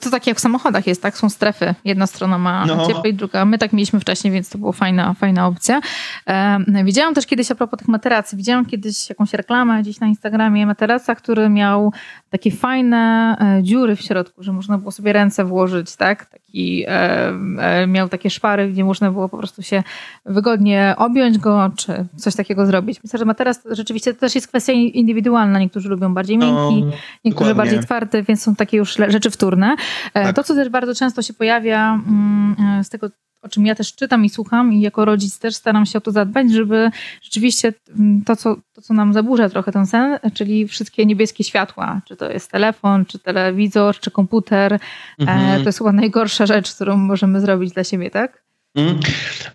[0.00, 1.16] To tak jak w samochodach jest, tak?
[1.16, 1.74] Są strefy.
[1.84, 2.86] Jedna strona ma no.
[2.86, 3.44] ciepłe i druga.
[3.44, 5.80] My tak mieliśmy wcześniej, więc to była fajna, fajna opcja.
[6.26, 10.66] E, widziałam też kiedyś a propos tych materacji, widziałam kiedyś jakąś reklamę gdzieś na Instagramie
[10.66, 11.92] materaca, który miał
[12.30, 16.26] takie fajne e, dziury w środku, że można było sobie ręce włożyć, tak?
[16.26, 19.82] Taki, e, miał takie szpary, gdzie można było po prostu się
[20.26, 23.00] wygodnie objąć go, czy coś takiego zrobić.
[23.04, 25.58] Myślę, że materac rzeczywiście to też jest kwestia indywidualna.
[25.58, 26.92] Niektórzy lubią bardziej miękki, no,
[27.24, 27.54] niektórzy dokładnie.
[27.54, 29.76] bardziej twardy, więc są takie już rzeczy wtórne.
[30.12, 30.36] Tak.
[30.36, 33.10] To, co też bardzo często się pojawia mm, z tego
[33.42, 36.10] o czym ja też czytam i słucham i jako rodzic też staram się o to
[36.10, 36.90] zadbać, żeby
[37.22, 42.00] rzeczywiście mm, to, co, to, co nam zaburza trochę ten sen, czyli wszystkie niebieskie światła,
[42.08, 44.78] czy to jest telefon, czy telewizor, czy komputer, e,
[45.18, 45.62] mhm.
[45.62, 48.42] to jest chyba najgorsza rzecz, którą możemy zrobić dla siebie, tak?
[48.74, 49.00] Mhm.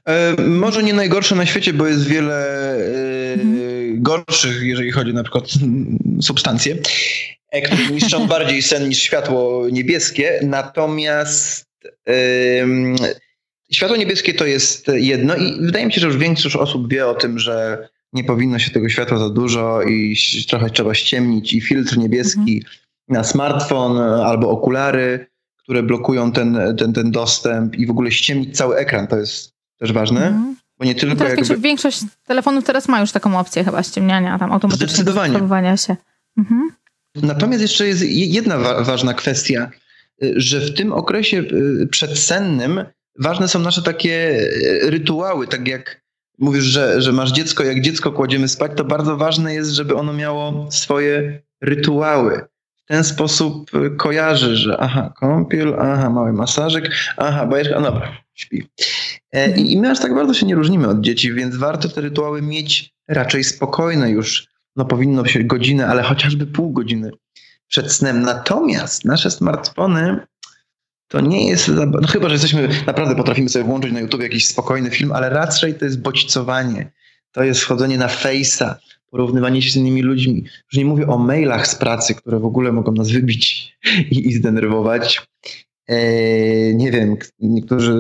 [0.06, 2.46] E, może nie najgorsze na świecie, bo jest wiele
[2.78, 4.04] e, mhm.
[4.04, 5.46] gorszych, jeżeli chodzi na przykład
[6.22, 6.76] substancje,
[7.62, 10.40] które niszczą bardziej sen niż światło niebieskie.
[10.44, 11.66] Natomiast
[13.72, 17.14] Światło niebieskie to jest jedno i wydaje mi się, że już większość osób wie o
[17.14, 20.16] tym, że nie powinno się tego światła za dużo i
[20.50, 22.76] trochę trzeba ściemnić i filtr niebieski mhm.
[23.08, 28.76] na smartfon albo okulary, które blokują ten, ten, ten dostęp i w ogóle ściemnić cały
[28.76, 30.28] ekran, to jest też ważne.
[30.28, 30.56] Mhm.
[30.80, 31.64] Bo nie tylko teraz jakby...
[31.64, 35.12] Większość telefonów teraz ma już taką opcję chyba ściemniania, tam automatycznego
[35.78, 35.96] się.
[36.38, 36.70] Mhm.
[37.16, 39.72] Natomiast jeszcze jest jedna wa ważna kwestia,
[40.22, 42.86] że w tym okresie y, przedsennym
[43.20, 46.06] ważne są nasze takie y, rytuały, tak jak
[46.40, 50.14] mówisz, że, że masz dziecko, jak dziecko kładziemy spać, to bardzo ważne jest, żeby ono
[50.14, 52.42] miało swoje rytuały.
[52.86, 58.18] W ten sposób y, kojarzy, że aha, kąpiel, aha, mały masażyk, aha, bajeczka, no dobra,
[58.34, 58.68] śpi.
[59.32, 62.42] E, I my aż tak bardzo się nie różnimy od dzieci, więc warto te rytuały
[62.42, 64.55] mieć raczej spokojne już.
[64.76, 67.12] No powinno się godzinę, ale chociażby pół godziny
[67.68, 68.22] przed snem.
[68.22, 70.20] Natomiast nasze smartfony
[71.08, 74.90] to nie jest, no chyba, że jesteśmy, naprawdę potrafimy sobie włączyć na YouTube jakiś spokojny
[74.90, 76.92] film, ale raczej to jest bodźcowanie.
[77.32, 78.76] To jest wchodzenie na Face'a,
[79.12, 80.44] porównywanie się z innymi ludźmi.
[80.44, 83.78] Już nie mówię o mailach z pracy, które w ogóle mogą nas wybić
[84.12, 85.28] i, i zdenerwować.
[85.88, 87.92] Eee, nie wiem, niektórzy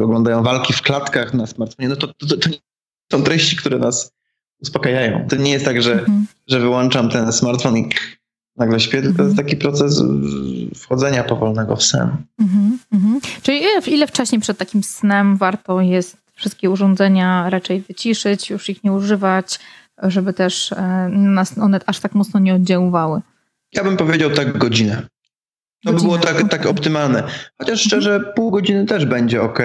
[0.00, 1.88] e, oglądają walki w klatkach na smartfonie.
[1.88, 2.48] No to, to, to, to
[3.12, 4.12] są treści, które nas
[4.62, 5.26] uspokajają.
[5.28, 6.26] To nie jest tak, że, mhm.
[6.48, 7.88] że wyłączam ten smartfon i
[8.56, 9.46] nagle śpię, tylko to jest mhm.
[9.46, 10.02] taki proces
[10.76, 12.08] wchodzenia powolnego w sen.
[12.40, 13.20] Mhm, mhm.
[13.42, 18.84] Czyli ile, ile wcześniej przed takim snem warto jest wszystkie urządzenia raczej wyciszyć, już ich
[18.84, 19.58] nie używać,
[20.02, 23.20] żeby też e, nas one aż tak mocno nie oddziaływały?
[23.72, 25.02] Ja bym powiedział tak godzinę.
[25.84, 27.22] To by było tak, tak optymalne.
[27.58, 29.58] Chociaż szczerze, pół godziny też będzie ok.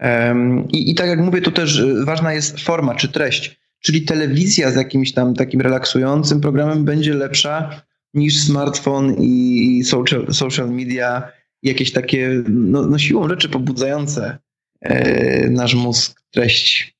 [0.00, 3.61] Um, i, I tak jak mówię, tu też e, ważna jest forma czy treść.
[3.82, 7.82] Czyli telewizja z jakimś tam takim relaksującym programem będzie lepsza
[8.14, 11.28] niż smartfon i social, social media,
[11.62, 14.38] jakieś takie no, no siłą rzeczy pobudzające
[14.80, 16.92] e, nasz mózg treści.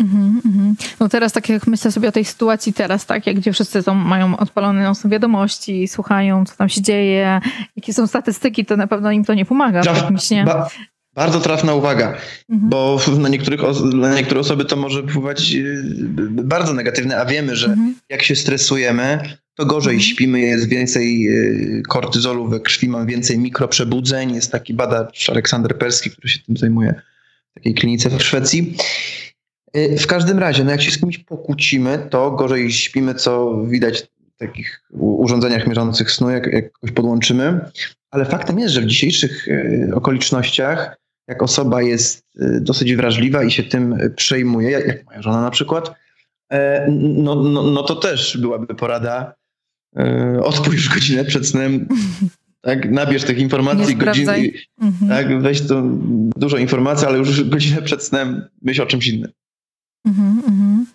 [0.00, 0.74] Mm -hmm.
[1.00, 3.94] No teraz tak jak myślę sobie o tej sytuacji teraz, tak, jak gdzie wszyscy są,
[3.94, 7.40] mają odpalone no, są wiadomości, słuchają, co tam się dzieje,
[7.76, 9.82] jakie są statystyki, to na pewno im to nie pomaga.
[9.82, 10.44] Traf, tak myślę.
[10.44, 10.68] Ba
[11.16, 12.70] bardzo trafna uwaga, mhm.
[12.70, 13.60] bo na, niektórych,
[13.94, 15.82] na niektóre osoby to może wpływać y,
[16.30, 17.94] bardzo negatywne, a wiemy, że mhm.
[18.08, 19.20] jak się stresujemy,
[19.54, 20.10] to gorzej mhm.
[20.10, 24.34] śpimy, jest więcej y, kortyzolu we krwi, mam więcej mikroprzebudzeń.
[24.34, 26.94] Jest taki badacz Aleksander Perski, który się tym zajmuje
[27.50, 28.76] w takiej klinice w Szwecji.
[29.76, 34.08] Y, w każdym razie, no jak się z kimś pokłócimy, to gorzej śpimy, co widać
[34.34, 37.60] w takich urządzeniach mierzących snu, jak, jak podłączymy.
[38.10, 39.48] Ale faktem jest, że w dzisiejszych
[39.94, 40.96] okolicznościach
[41.28, 45.50] jak osoba jest y, dosyć wrażliwa i się tym przejmuje, jak, jak moja żona na
[45.50, 45.94] przykład,
[46.52, 49.34] e, no, no, no to też byłaby porada
[49.96, 51.88] e, odpójrz godzinę przed snem,
[52.60, 55.08] tak, nabierz tych informacji, godziny, mhm.
[55.08, 55.82] tak, weź to
[56.36, 59.32] dużo informacji, ale już godzinę przed snem myśl o czymś innym.
[60.06, 60.86] Mhm, mhm.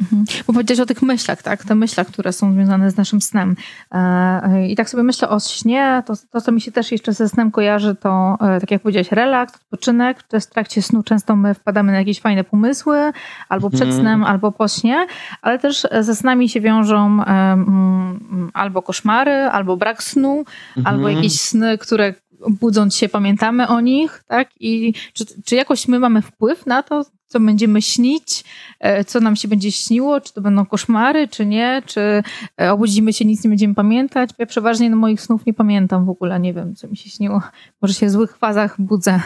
[0.00, 0.24] Mhm.
[0.46, 1.64] Bo powiedziałeś o tych myślach, tak?
[1.64, 3.56] Te myślach, które są związane z naszym snem.
[3.92, 7.28] E, I tak sobie myślę o śnie, to, to co mi się też jeszcze ze
[7.28, 10.22] snem kojarzy, to e, tak jak powiedziałeś, relaks, odpoczynek.
[10.22, 13.12] To jest w trakcie snu często my wpadamy na jakieś fajne pomysły,
[13.48, 14.00] albo przed mhm.
[14.00, 15.06] snem, albo po śnie,
[15.42, 20.44] ale też ze snami się wiążą um, albo koszmary, albo brak snu,
[20.76, 20.96] mhm.
[20.96, 22.14] albo jakieś sny, które
[22.48, 24.48] budząc się pamiętamy o nich, tak?
[24.60, 28.44] I czy, czy jakoś my mamy wpływ na to, co będziemy śnić,
[28.80, 32.22] e, co nam się będzie śniło, czy to będą koszmary, czy nie, czy
[32.60, 34.30] e, obudzimy się, nic nie będziemy pamiętać.
[34.38, 37.42] Ja przeważnie no, moich snów nie pamiętam w ogóle, nie wiem, co mi się śniło.
[37.82, 39.20] Może się w złych fazach budzę.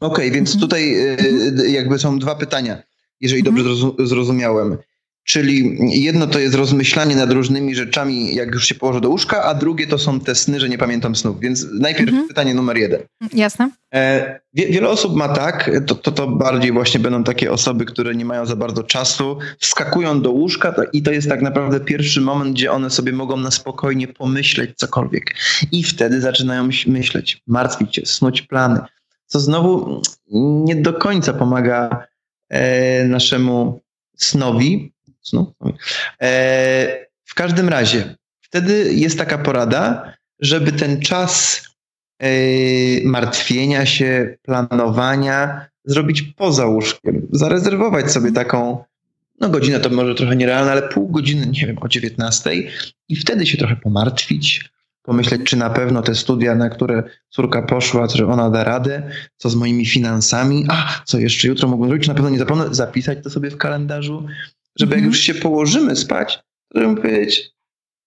[0.00, 0.60] Okej, okay, więc mhm.
[0.60, 2.82] tutaj e, jakby są dwa pytania,
[3.20, 4.06] jeżeli dobrze mhm.
[4.06, 4.76] zrozumiałem.
[5.24, 9.54] Czyli jedno to jest rozmyślanie nad różnymi rzeczami, jak już się położę do łóżka, a
[9.54, 11.40] drugie to są te sny, że nie pamiętam snów.
[11.40, 12.28] Więc najpierw mhm.
[12.28, 13.00] pytanie numer jeden.
[13.32, 13.70] Jasne.
[13.94, 18.14] E, wie, wiele osób ma tak, to, to, to, bardziej właśnie będą takie osoby, które
[18.14, 22.20] nie mają za bardzo czasu, wskakują do łóżka to, i to jest tak naprawdę pierwszy
[22.20, 25.34] moment, gdzie one sobie mogą na spokojnie pomyśleć cokolwiek.
[25.72, 28.80] I wtedy zaczynają myśleć, martwić się, snuć plany,
[29.26, 30.02] co znowu
[30.64, 32.06] nie do końca pomaga
[32.48, 33.80] e, naszemu
[34.16, 34.92] snowi,
[35.30, 35.54] snu.
[36.22, 41.62] E, w każdym razie, wtedy jest taka porada, żeby ten czas
[42.18, 42.28] e,
[43.04, 47.26] martwienia się, planowania zrobić poza łóżkiem.
[47.32, 48.84] Zarezerwować sobie taką,
[49.40, 52.50] no godzinę to może trochę nierealne, ale pół godziny, nie wiem, o 19
[53.08, 54.70] i wtedy się trochę pomartwić,
[55.02, 59.50] pomyśleć, czy na pewno te studia, na które córka poszła, czy ona da radę, co
[59.50, 63.30] z moimi finansami, a co jeszcze jutro mogę zrobić, na pewno nie zapomnę zapisać to
[63.30, 64.26] sobie w kalendarzu,
[64.80, 65.12] żeby jak mhm.
[65.12, 66.38] już się położymy spać,
[66.72, 67.50] to żebym powiedzieć,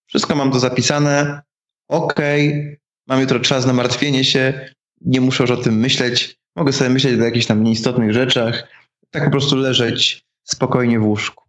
[0.07, 1.41] wszystko mam to zapisane,
[1.87, 4.69] okej, okay, mam jutro czas na martwienie się,
[5.01, 8.67] nie muszę już o tym myśleć, mogę sobie myśleć o jakichś tam nieistotnych rzeczach,
[9.11, 11.43] tak po prostu leżeć spokojnie w łóżku.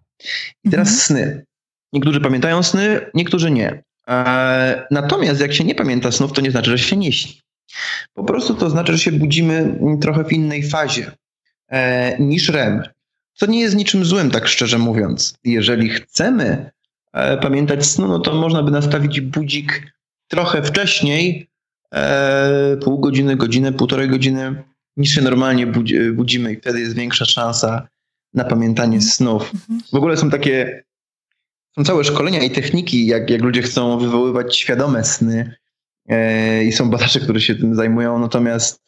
[0.65, 1.01] I teraz mhm.
[1.01, 1.45] sny.
[1.93, 3.83] Niektórzy pamiętają sny, niektórzy nie.
[4.09, 7.41] E, natomiast jak się nie pamięta snów, to nie znaczy, że się nie śni.
[8.15, 11.11] Po prostu to znaczy, że się budzimy trochę w innej fazie
[11.69, 12.83] e, niż REM.
[13.35, 15.39] Co nie jest niczym złym, tak szczerze mówiąc.
[15.45, 16.71] Jeżeli chcemy
[17.13, 19.93] e, pamiętać snu, no to można by nastawić budzik
[20.29, 21.51] trochę wcześniej,
[21.95, 24.63] e, pół godziny, godzinę, półtorej godziny,
[24.97, 27.89] niż się normalnie budzi, budzimy i wtedy jest większa szansa
[28.35, 29.11] na pamiętanie mhm.
[29.13, 29.53] snów.
[29.93, 30.85] W ogóle są takie,
[31.77, 35.55] są całe szkolenia i techniki, jak, jak ludzie chcą wywoływać świadome sny
[36.09, 38.85] e, i są badacze, którzy się tym zajmują, natomiast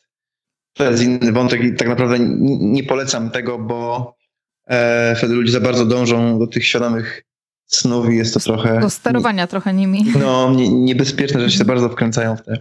[0.73, 4.16] to jest inny wątek i tak naprawdę nie, nie polecam tego, bo
[4.67, 7.23] e, wtedy ludzie za bardzo dążą do tych świadomych
[7.67, 8.81] snów i jest to trochę...
[8.81, 10.05] Do sterowania nie, trochę nimi.
[10.19, 12.53] No, nie, niebezpieczne, że się bardzo wkręcają w te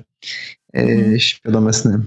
[0.73, 1.19] e, mhm.
[1.19, 1.99] świadome sny.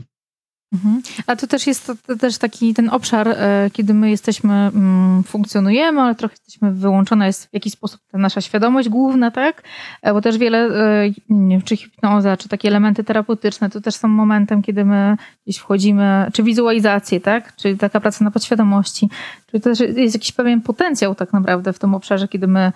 [0.72, 1.02] Mhm.
[1.26, 6.00] A to też jest to, też taki ten obszar, e, kiedy my jesteśmy, mm, funkcjonujemy,
[6.00, 9.62] ale trochę jesteśmy wyłączona jest w jakiś sposób ta nasza świadomość główna, tak?
[10.02, 14.08] E, bo też wiele, e, wiem, czy hipnoza, czy takie elementy terapeutyczne, to też są
[14.08, 17.56] momentem, kiedy my gdzieś wchodzimy, czy wizualizacje, tak?
[17.56, 19.10] Czyli taka praca na podświadomości.
[19.50, 22.72] Czyli też jest jakiś pewien potencjał tak naprawdę w tym obszarze, kiedy my,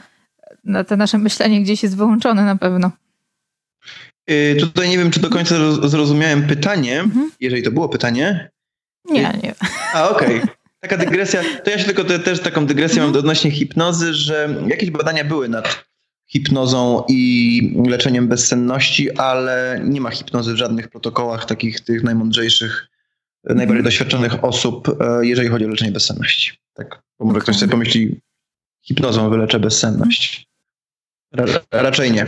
[0.87, 2.91] te nasze myślenie gdzieś jest wyłączone na pewno.
[4.31, 7.31] Y, tutaj nie wiem, czy do końca zrozumiałem pytanie, mhm.
[7.41, 8.51] jeżeli to było pytanie.
[9.05, 9.55] Nie, y, nie.
[9.95, 10.37] A, okej.
[10.37, 10.49] Okay.
[10.81, 13.13] Taka dygresja, to ja się tylko te, też taką dygresję mhm.
[13.13, 15.85] mam odnośnie hipnozy, że jakieś badania były nad
[16.27, 22.89] hipnozą i leczeniem bezsenności, ale nie ma hipnozy w żadnych protokołach takich tych najmądrzejszych,
[23.45, 23.57] mhm.
[23.57, 24.89] najbardziej doświadczonych osób,
[25.21, 26.53] jeżeli chodzi o leczenie bezsenności.
[26.75, 28.21] Tak, bo może ktoś sobie pomyśli,
[28.83, 30.49] hipnozą wyleczę bezsenność.
[31.33, 32.27] Ra raczej nie.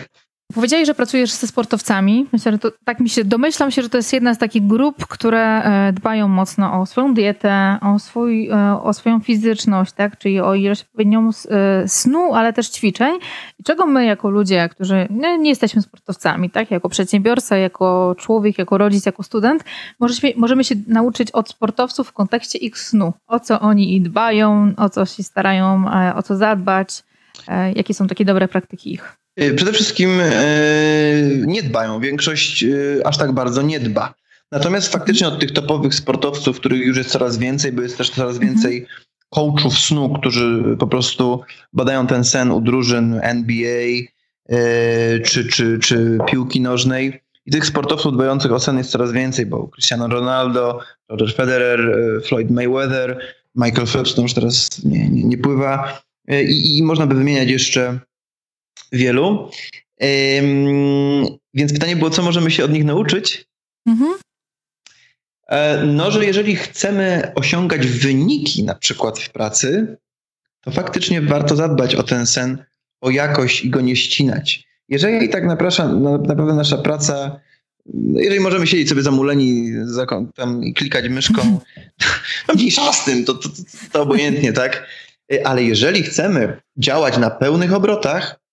[0.55, 2.27] Powiedziałeś, że pracujesz ze sportowcami.
[2.33, 5.07] Myślę, że to, tak mi się domyślam się, że to jest jedna z takich grup,
[5.07, 10.19] które e, dbają mocno o swoją dietę, o, swój, e, o swoją fizyczność, tak?
[10.19, 13.19] czyli o ilość odpowiednią e, snu, ale też ćwiczeń.
[13.59, 16.71] I czego my jako ludzie, którzy nie, nie jesteśmy sportowcami, tak?
[16.71, 19.65] jako przedsiębiorca, jako człowiek, jako rodzic, jako student,
[20.01, 23.13] możemy, możemy się nauczyć od sportowców w kontekście ich snu.
[23.27, 27.03] O co oni dbają, o co się starają, o co zadbać,
[27.75, 29.24] jakie są takie dobre praktyki ich.
[29.41, 32.01] Y, przede wszystkim y, nie dbają.
[32.01, 34.15] Większość y, aż tak bardzo nie dba.
[34.53, 38.37] Natomiast faktycznie od tych topowych sportowców, których już jest coraz więcej, bo jest też coraz
[38.37, 38.53] mhm.
[38.53, 38.87] więcej
[39.31, 41.41] coachów snu, którzy po prostu
[41.73, 43.87] badają ten sen u drużyn NBA
[45.25, 47.21] czy, czy, czy piłki nożnej.
[47.47, 51.81] I tych sportowców dbających o sen jest coraz więcej, bo Cristiano Ronaldo, Roger Federer,
[52.25, 53.19] Floyd Mayweather,
[53.55, 56.03] Michael Phelps, to już teraz nie, nie, nie pływa.
[56.29, 58.01] I, I można by wymieniać jeszcze
[58.93, 59.51] wielu.
[61.55, 63.47] Więc pytanie było, co możemy się od nich nauczyć?
[63.87, 64.15] Mhm.
[65.49, 69.97] E, no, że jeżeli chcemy osiągać wyniki, na przykład w pracy,
[70.61, 72.65] to faktycznie warto zadbać o ten sen,
[73.01, 74.65] o jakość i go nie ścinać.
[74.89, 77.41] Jeżeli tak naprawdę nasza praca,
[78.15, 81.61] jeżeli możemy siedzieć sobie zamuleni za kątem i klikać myszką,
[82.47, 83.55] to mniejsza z tym, to, to, to,
[83.93, 84.87] to obojętnie, tak?
[85.33, 88.44] E, ale jeżeli chcemy działać na pełnych obrotach,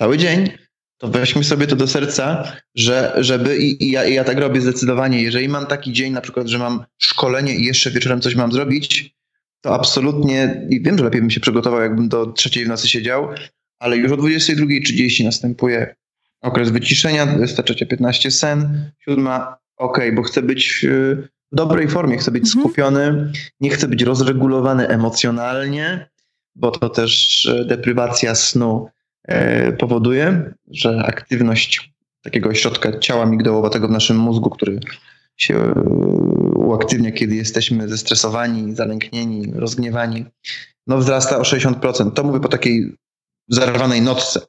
[0.00, 0.50] cały dzień,
[0.98, 4.60] to weźmy sobie to do serca, że, żeby, i, i, ja, i ja tak robię
[4.60, 8.52] zdecydowanie, jeżeli mam taki dzień, na przykład, że mam szkolenie i jeszcze wieczorem coś mam
[8.52, 9.14] zrobić,
[9.60, 13.28] to absolutnie, i wiem, że lepiej bym się przygotował, jakbym do trzeciej w nocy siedział,
[13.78, 15.94] ale już o 22.30 następuje
[16.40, 20.86] okres wyciszenia, 23.15 sen, siódma, ok, bo chcę być
[21.52, 22.64] w dobrej formie, chcę być mhm.
[22.64, 26.10] skupiony, nie chcę być rozregulowany emocjonalnie,
[26.54, 28.88] bo to też e, deprywacja snu
[29.78, 34.80] powoduje, że aktywność takiego ośrodka ciała migdałowatego w naszym mózgu, który
[35.36, 35.72] się e,
[36.54, 40.24] uaktywnia, kiedy jesteśmy zestresowani, zalęknieni, rozgniewani,
[40.86, 42.12] no wzrasta o 60%.
[42.12, 42.96] To mówię po takiej
[43.48, 44.40] zarwanej nocce.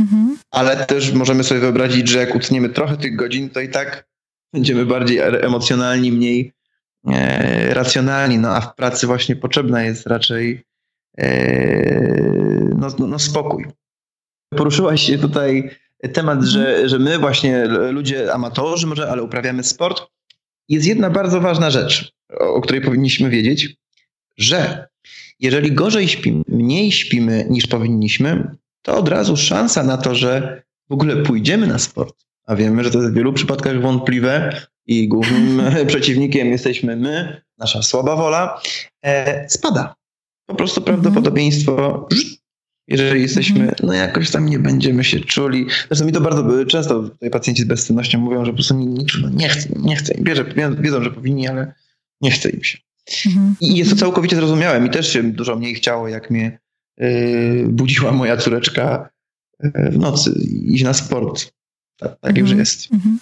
[0.00, 0.38] Mhm.
[0.50, 4.06] Ale też możemy sobie wyobrazić, że jak utniemy trochę tych godzin, to i tak
[4.52, 6.52] będziemy bardziej emocjonalni, mniej
[7.08, 8.38] e, racjonalni.
[8.38, 10.64] No a w pracy właśnie potrzebna jest raczej
[11.18, 11.28] e,
[12.78, 13.66] no, no, no spokój.
[14.56, 15.70] Poruszyłaś tutaj
[16.12, 16.88] temat, że, mhm.
[16.88, 20.02] że my właśnie ludzie amatorzy może, ale uprawiamy sport.
[20.68, 23.76] Jest jedna bardzo ważna rzecz, o której powinniśmy wiedzieć,
[24.36, 24.88] że
[25.40, 30.92] jeżeli gorzej śpimy, mniej śpimy niż powinniśmy, to od razu szansa na to, że w
[30.92, 32.14] ogóle pójdziemy na sport,
[32.46, 37.82] a wiemy, że to jest w wielu przypadkach wątpliwe i głównym przeciwnikiem jesteśmy my, nasza
[37.82, 38.60] słaba wola,
[39.04, 39.94] e, spada.
[40.46, 42.08] Po prostu prawdopodobieństwo
[42.92, 43.74] jeżeli jesteśmy, mhm.
[43.82, 45.66] no jakoś tam nie będziemy się czuli.
[45.88, 49.04] Zresztą mi to bardzo często tutaj pacjenci z bezsennością mówią, że po prostu nie, nie,
[49.22, 50.14] no nie chcę, nie chcę.
[50.18, 50.42] Wiedzą,
[50.80, 51.72] wiedzą, że powinni, ale
[52.20, 52.78] nie chce im się.
[53.26, 53.54] Mhm.
[53.60, 54.80] I jest to całkowicie zrozumiałe.
[54.80, 56.58] Mi też się dużo mniej chciało, jak mnie
[56.98, 59.10] yy, budziła moja córeczka
[59.62, 60.32] yy, w nocy
[60.64, 61.52] iść na sport.
[61.96, 62.46] Tak, tak mhm.
[62.46, 62.92] już jest.
[62.92, 63.18] Mhm.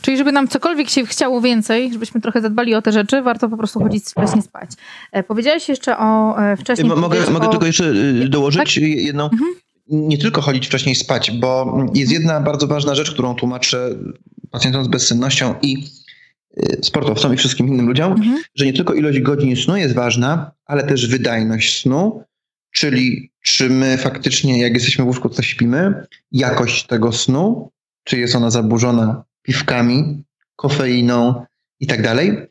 [0.00, 3.56] Czyli żeby nam cokolwiek się chciało więcej, żebyśmy trochę zadbali o te rzeczy, warto po
[3.56, 4.70] prostu chodzić wcześniej spać.
[5.12, 6.88] E, powiedziałeś jeszcze o e, wcześniej...
[6.88, 7.50] Mogę, mogę o...
[7.50, 7.94] tylko jeszcze
[8.28, 8.82] dołożyć tak?
[8.82, 9.24] jedną...
[9.24, 9.54] Mhm.
[9.88, 12.22] Nie tylko chodzić wcześniej spać, bo jest mhm.
[12.22, 13.90] jedna bardzo ważna rzecz, którą tłumaczę
[14.50, 15.86] pacjentom z bezsennością i
[16.82, 18.42] sportowcom i wszystkim innym ludziom, mhm.
[18.54, 22.24] że nie tylko ilość godzin snu jest ważna, ale też wydajność snu,
[22.70, 27.70] czyli czy my faktycznie, jak jesteśmy w łóżku, to śpimy, jakość tego snu,
[28.04, 30.24] czy jest ona zaburzona piwkami,
[30.56, 31.44] kofeiną
[31.80, 32.46] i tak dalej.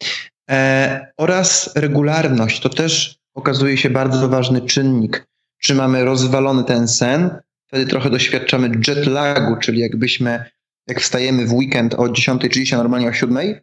[0.50, 5.28] E, oraz regularność to też okazuje się bardzo ważny czynnik.
[5.62, 7.30] Czy mamy rozwalony ten sen,
[7.68, 10.46] wtedy trochę doświadczamy jet lagu, czyli jakbyśmy,
[10.88, 13.60] jak wstajemy w weekend o 10.30, a normalnie o 7.00,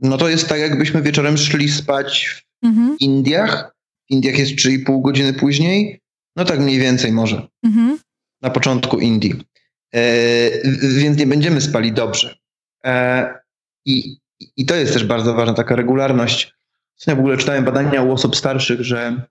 [0.00, 2.28] no to jest tak, jakbyśmy wieczorem szli spać
[2.62, 2.96] w mhm.
[3.00, 3.76] Indiach.
[4.08, 6.00] W Indiach jest 3,5 godziny później.
[6.36, 7.48] No tak mniej więcej może.
[7.64, 7.98] Mhm.
[8.42, 9.34] Na początku Indii.
[9.94, 10.00] E,
[10.88, 12.36] więc nie będziemy spali dobrze.
[12.84, 13.34] E,
[13.84, 14.18] I,
[14.56, 16.52] I to jest też bardzo ważna taka regularność.
[17.06, 19.26] Ja w ogóle czytałem badania u osób starszych, że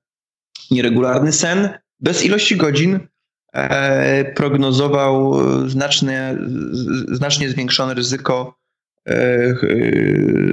[0.72, 3.00] nieregularny sen bez ilości godzin
[3.54, 5.40] e, prognozował
[5.70, 6.38] znacznie,
[7.12, 8.60] znacznie zwiększone ryzyko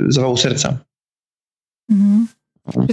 [0.09, 0.79] zawału serca.
[1.91, 2.29] Mhm.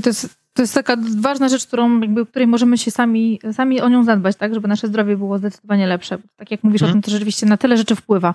[0.03, 3.89] To jest to jest taka ważna rzecz, którą, jakby, której możemy się sami, sami o
[3.89, 6.17] nią zadbać, tak, żeby nasze zdrowie było zdecydowanie lepsze.
[6.37, 6.89] Tak jak mówisz hmm.
[6.89, 7.01] o mhm.
[7.01, 8.33] tym, to rzeczywiście na tyle rzeczy wpływa.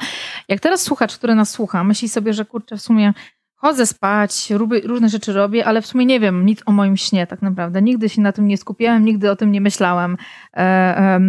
[0.48, 3.12] Jak teraz słuchacz, który nas słucha, myśli sobie, że kurczę, w sumie
[3.54, 4.50] chodzę spać,
[4.84, 7.82] różne rzeczy robię, ale w sumie nie wiem nic o moim śnie tak naprawdę.
[7.82, 10.16] Nigdy się na tym nie skupiałem, nigdy o tym nie myślałem.
[10.54, 11.20] E, e,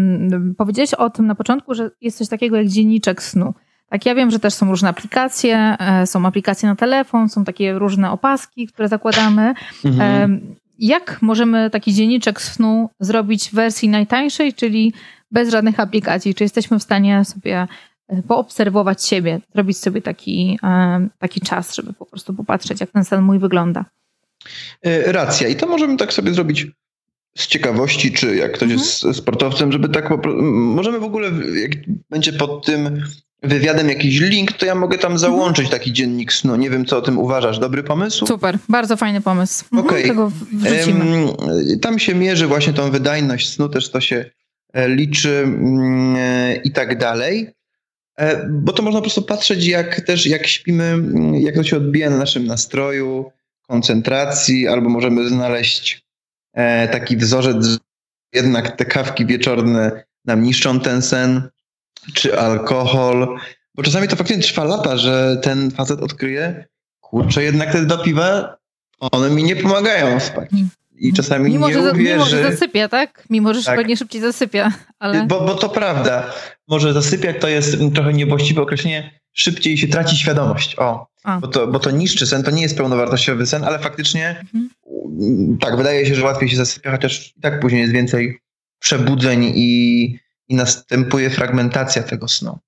[0.58, 3.54] powiedziałeś o tym na początku, że jest coś takiego jak dzienniczek snu.
[3.90, 7.74] Tak, ja wiem, że też są różne aplikacje, e, są aplikacje na telefon, są takie
[7.74, 9.54] różne opaski, które zakładamy.
[9.86, 14.94] Mhm jak możemy taki dzienniczek snu zrobić w wersji najtańszej, czyli
[15.32, 16.36] bez żadnych aplikacji?
[16.36, 17.68] Czy jesteśmy w stanie sobie
[18.08, 23.06] e, poobserwować siebie, zrobić sobie taki, e, taki czas, żeby po prostu popatrzeć, jak ten
[23.06, 23.86] sen mój wygląda?
[24.82, 25.48] E, racja.
[25.48, 26.68] I to możemy tak sobie zrobić
[27.38, 28.80] z ciekawości, czy jak ktoś mhm.
[28.80, 30.10] jest sportowcem, żeby tak
[30.52, 31.72] możemy w ogóle, jak
[32.10, 33.04] będzie pod tym
[33.44, 35.20] wywiadem jakiś link, to ja mogę tam mhm.
[35.20, 36.56] załączyć taki dziennik snu.
[36.56, 37.60] Nie wiem, co o tym uważasz.
[37.60, 38.26] Dobry pomysł?
[38.26, 39.66] Super, bardzo fajny pomysł.
[39.74, 40.20] Mhm.
[40.20, 41.80] Okay.
[41.82, 44.26] Tam się mierzy właśnie tą wydajność snu, też to się
[44.74, 47.50] e, liczy mm, e, i tak dalej.
[48.20, 51.78] E, bo to można po prostu patrzeć, jak też jak śpimy, mm, jak to się
[51.78, 53.32] odbija na naszym nastroju,
[53.68, 56.06] koncentracji, albo możemy znaleźć
[56.92, 57.78] taki wzorzec,
[58.34, 61.50] jednak te kawki wieczorne nam niszczą ten sen
[62.14, 63.38] czy alkohol,
[63.76, 66.66] bo czasami to faktycznie trwa lata, że ten facet odkryje,
[67.00, 68.58] kurczę, jednak te do piwa,
[69.00, 70.50] one mi nie pomagają spać.
[70.98, 72.14] I czasami mimo, nie że, uwierzy.
[72.14, 73.24] Mimo, że zasypia, tak?
[73.30, 73.76] Mimo, że tak.
[73.76, 74.72] pewnie szybciej zasypia.
[75.00, 75.26] Ale...
[75.28, 76.34] Bo, bo to prawda.
[76.68, 80.80] Może zasypiać to jest trochę niewłaściwe określenie, szybciej się traci świadomość.
[80.80, 81.08] O,
[81.42, 84.70] bo to, bo to niszczy sen, to nie jest pełnowartościowy sen, ale faktycznie mhm.
[85.62, 88.40] tak, wydaje się, że łatwiej się zasypia, chociaż i tak później jest więcej
[88.80, 92.60] przebudzeń i, i następuje fragmentacja tego snu.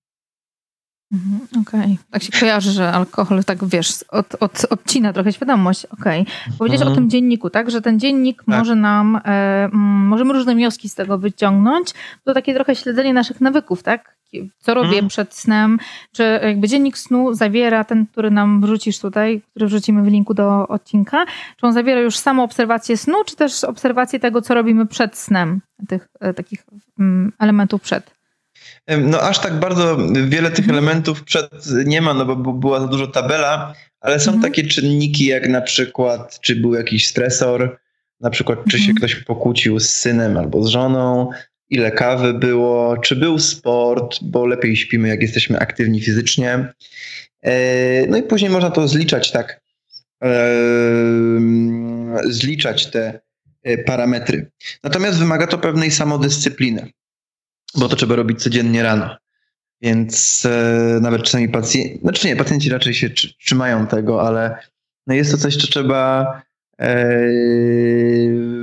[1.12, 1.80] Mhm, okej.
[1.80, 1.98] Okay.
[2.12, 5.86] Tak się kojarzy, że alkohol, tak wiesz, od, od, odcina trochę świadomość.
[5.86, 6.22] Okej.
[6.22, 6.58] Okay.
[6.58, 6.94] Powiedziałeś mhm.
[6.94, 7.72] o tym dzienniku, tak?
[7.72, 8.48] Że ten dziennik tak.
[8.48, 11.94] może nam, e, możemy różne wnioski z tego wyciągnąć.
[12.24, 14.18] To takie trochę śledzenie naszych nawyków, tak?
[14.60, 15.08] Co robię mhm.
[15.08, 15.80] przed snem?
[16.12, 20.68] Czy jakby dziennik snu zawiera ten, który nam wrzucisz tutaj, który wrzucimy w linku do
[20.68, 21.26] odcinka?
[21.58, 25.62] Czy on zawiera już samą obserwację snu, czy też obserwację tego, co robimy przed snem?
[25.88, 26.66] Tych e, takich
[27.00, 28.17] mm, elementów przed?
[28.88, 30.78] No aż tak bardzo wiele tych mhm.
[30.78, 31.52] elementów przed
[31.86, 34.42] nie ma, no bo była za dużo tabela, ale są mhm.
[34.42, 37.80] takie czynniki jak na przykład, czy był jakiś stresor,
[38.20, 38.98] na przykład czy się mhm.
[38.98, 41.30] ktoś pokłócił z synem albo z żoną,
[41.70, 46.74] ile kawy było, czy był sport, bo lepiej śpimy jak jesteśmy aktywni fizycznie.
[47.42, 49.62] E, no i później można to zliczać tak,
[52.24, 53.20] zliczać te
[53.64, 54.52] e, parametry.
[54.84, 56.92] Natomiast wymaga to pewnej samodyscypliny
[57.76, 59.18] bo to trzeba robić codziennie rano.
[59.82, 63.10] Więc e, nawet czasami pacjenci, znaczy nie, pacjenci raczej się
[63.40, 64.58] trzymają tego, ale
[65.08, 66.42] no jest to coś, co trzeba
[66.80, 67.08] e,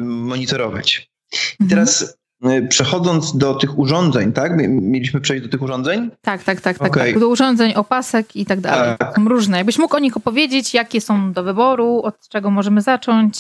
[0.03, 1.11] monitorować.
[1.33, 1.71] I mhm.
[1.71, 4.53] teraz e, przechodząc do tych urządzeń, tak?
[4.69, 6.11] Mieliśmy przejść do tych urządzeń?
[6.21, 7.13] Tak, tak, tak, okay.
[7.13, 8.97] tak, Do urządzeń, opasek i tak dalej.
[8.99, 9.17] Tak.
[9.17, 9.57] Są różne.
[9.57, 13.39] Jakbyś mógł o nich opowiedzieć, jakie są do wyboru, od czego możemy zacząć?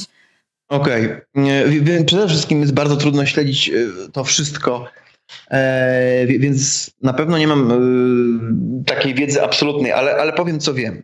[0.69, 1.09] Okej.
[1.35, 2.05] Okay.
[2.07, 3.73] Przede wszystkim jest bardzo trudno śledzić e,
[4.13, 4.87] to wszystko
[5.51, 11.03] E, więc na pewno nie mam e, takiej wiedzy absolutnej, ale, ale powiem, co wiem.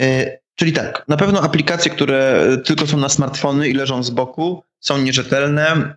[0.00, 4.62] E, czyli tak, na pewno aplikacje, które tylko są na smartfony i leżą z boku,
[4.80, 5.94] są nierzetelne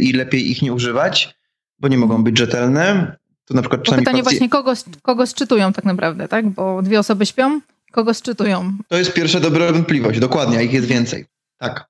[0.00, 1.34] i lepiej ich nie używać,
[1.78, 3.16] bo nie mogą być rzetelne.
[3.44, 4.24] To na przykład pytanie pacjent...
[4.24, 4.72] właśnie, kogo,
[5.02, 6.48] kogo sczytują tak naprawdę, tak?
[6.48, 7.60] Bo dwie osoby śpią,
[7.92, 8.72] kogo sczytują?
[8.88, 11.26] To jest pierwsza dobra wątpliwość, dokładnie, a ich jest więcej.
[11.58, 11.88] Tak.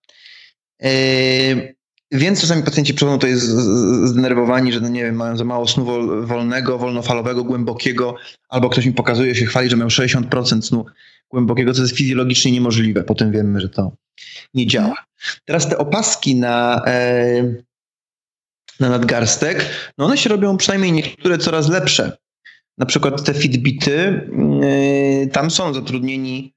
[0.80, 1.75] Yy,
[2.12, 3.46] więc czasami pacjenci przychodzą to jest
[4.04, 5.84] zdenerwowani, że no nie wiem, mają za mało snu
[6.26, 8.14] wolnego, wolnofalowego, głębokiego,
[8.48, 10.84] albo ktoś mi pokazuje, się chwali, że miał 60% snu
[11.30, 13.04] głębokiego, co jest fizjologicznie niemożliwe.
[13.04, 13.92] Potem wiemy, że to
[14.54, 15.04] nie działa.
[15.44, 17.42] Teraz te opaski na, e,
[18.80, 19.66] na nadgarstek,
[19.98, 22.16] no one się robią przynajmniej niektóre coraz lepsze.
[22.78, 24.28] Na przykład te Fitbity,
[24.62, 26.55] e, tam są zatrudnieni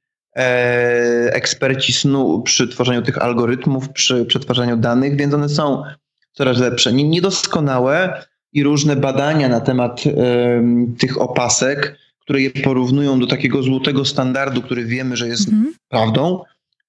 [1.32, 5.84] eksperci snu przy tworzeniu tych algorytmów, przy przetwarzaniu danych, więc one są
[6.32, 6.94] coraz lepsze.
[6.94, 8.24] Niedoskonałe
[8.54, 10.04] i różne badania na temat
[11.00, 15.74] tych opasek, które je porównują do takiego złotego standardu, który wiemy, że jest mhm.
[15.90, 16.44] prawdą,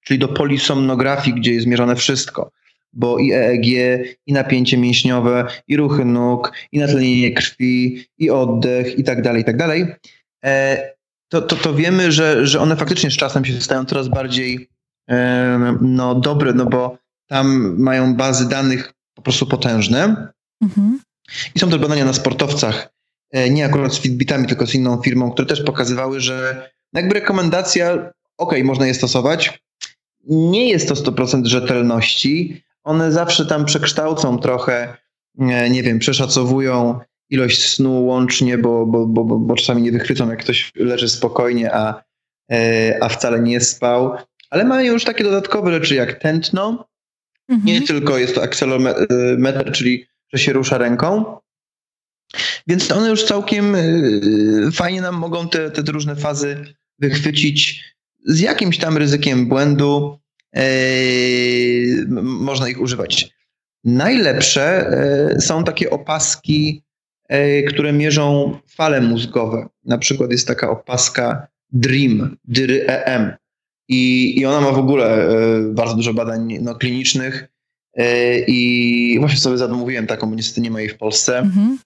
[0.05, 2.51] czyli do polisomnografii, gdzie jest mierzone wszystko.
[2.93, 3.65] Bo i EEG,
[4.25, 9.45] i napięcie mięśniowe, i ruchy nóg, i natlenienie krwi, i oddech, i tak dalej, i
[9.45, 9.85] tak dalej.
[11.33, 14.69] E, to, to, to wiemy, że, że one faktycznie z czasem się stają coraz bardziej
[15.81, 20.31] no, dobre, no bo tam mają bazy danych po prostu potężne.
[20.61, 20.99] Mhm.
[21.55, 22.89] I są też badania na sportowcach,
[23.31, 28.11] e, nie akurat z Fitbitami, tylko z inną firmą, które też pokazywały, że jakby rekomendacja,
[28.37, 29.59] ok, można je stosować,
[30.27, 32.63] nie jest to 100% rzetelności.
[32.83, 34.97] One zawsze tam przekształcą trochę,
[35.39, 36.99] e, nie wiem, przeszacowują
[37.31, 42.03] ilość snu łącznie, bo, bo, bo, bo czasami nie wychwycą, jak ktoś leży spokojnie, a,
[42.51, 44.15] e, a wcale nie spał.
[44.49, 46.87] Ale mają już takie dodatkowe rzeczy jak tętno.
[47.49, 47.65] Mhm.
[47.65, 51.37] Nie tylko jest to akselometr, czyli że się rusza ręką.
[52.67, 53.81] Więc one już całkiem e,
[54.71, 57.83] fajnie nam mogą te, te różne fazy wychwycić
[58.25, 60.19] z jakimś tam ryzykiem błędu.
[60.55, 60.63] E,
[62.21, 63.29] można ich używać.
[63.83, 64.91] Najlepsze
[65.39, 66.90] są takie opaski E,
[67.67, 69.67] które mierzą fale mózgowe.
[69.85, 73.33] Na przykład jest taka opaska DREAM, DREM.
[73.87, 77.47] I, I ona ma w ogóle e, bardzo dużo badań no, klinicznych.
[77.97, 81.39] E, I właśnie sobie zamówiłem taką, bo niestety nie ma jej w Polsce.
[81.39, 81.77] Mhm.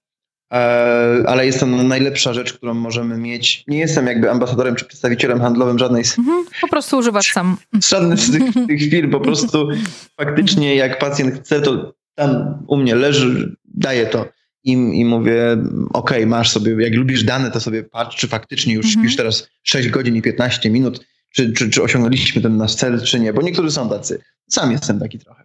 [1.28, 3.64] Ale jest to najlepsza rzecz, którą możemy mieć.
[3.68, 6.20] Nie jestem jakby ambasadorem czy przedstawicielem handlowym żadnej z.
[6.20, 7.58] Mhm, po prostu używasz sam.
[7.89, 9.12] Żadnych z tych, tych firm.
[9.12, 9.68] Po prostu
[10.22, 14.26] faktycznie, jak pacjent chce, to tam u mnie leży, daje to
[14.66, 15.57] i, i mówię,
[15.93, 19.03] ok, masz sobie, jak lubisz dane, to sobie patrz, czy faktycznie już mhm.
[19.05, 23.20] śpisz teraz 6 godzin i 15 minut, czy, czy, czy osiągnęliśmy ten nasz cel, czy
[23.20, 24.22] nie, bo niektórzy są tacy.
[24.49, 25.43] Sam jestem taki trochę.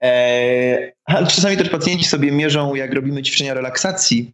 [0.00, 4.32] Eee, ale czasami też pacjenci sobie mierzą, jak robimy ćwiczenia relaksacji,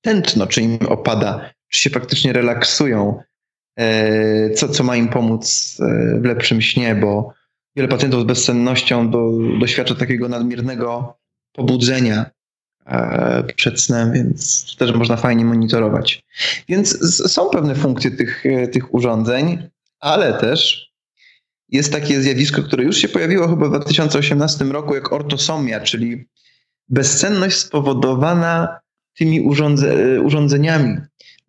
[0.00, 3.20] tętno, czy im opada, czy się faktycznie relaksują,
[3.76, 7.32] eee, co, co ma im pomóc e, w lepszym śnie, bo
[7.76, 9.30] wiele pacjentów z bezsennością do,
[9.60, 11.18] doświadcza takiego nadmiernego
[11.52, 12.30] pobudzenia,
[13.56, 16.22] przed snem, więc też można fajnie monitorować.
[16.68, 16.98] Więc
[17.32, 19.68] są pewne funkcje tych, e, tych urządzeń,
[20.00, 20.88] ale też
[21.68, 26.24] jest takie zjawisko, które już się pojawiło chyba w 2018 roku, jak ortosomia, czyli
[26.88, 28.80] bezsenność spowodowana
[29.18, 30.96] tymi urządze, e, urządzeniami,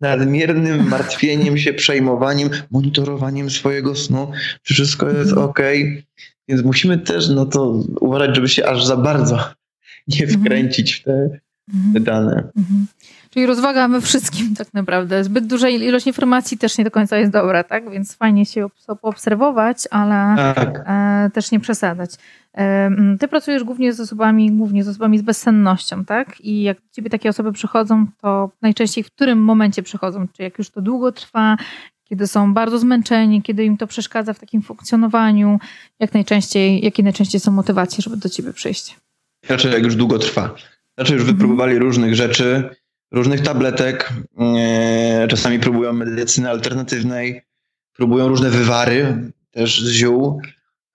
[0.00, 4.32] nadmiernym martwieniem się, przejmowaniem, monitorowaniem swojego snu,
[4.62, 5.48] czy wszystko jest mhm.
[5.48, 5.60] ok.
[6.48, 9.59] Więc musimy też no to uważać, żeby się aż za bardzo
[10.08, 10.40] nie mhm.
[10.40, 11.38] wkręcić w te,
[11.74, 11.94] mhm.
[11.94, 12.48] te dane.
[12.56, 12.86] Mhm.
[13.30, 15.24] Czyli rozwaga we wszystkim tak naprawdę.
[15.24, 17.90] Zbyt duża ilość informacji też nie do końca jest dobra, tak?
[17.90, 18.66] Więc fajnie się
[19.02, 20.84] poobserwować, ale tak.
[20.86, 22.10] E, też nie przesadzać.
[22.56, 22.90] E,
[23.20, 26.40] ty pracujesz głównie z osobami, głównie z osobami z bezsennością, tak?
[26.40, 30.26] I jak do ciebie takie osoby przychodzą, to najczęściej w którym momencie przychodzą?
[30.28, 31.56] Czy jak już to długo trwa,
[32.04, 35.58] kiedy są bardzo zmęczeni, kiedy im to przeszkadza w takim funkcjonowaniu?
[35.98, 38.96] Jak najczęściej, jakie najczęściej są motywacje, żeby do ciebie przyjść?
[39.48, 40.54] Raczej jak już długo trwa.
[40.96, 42.70] Raczej już wypróbowali różnych rzeczy,
[43.12, 47.42] różnych tabletek, e, czasami próbują medycyny alternatywnej,
[47.92, 50.40] próbują różne wywary też z ziół,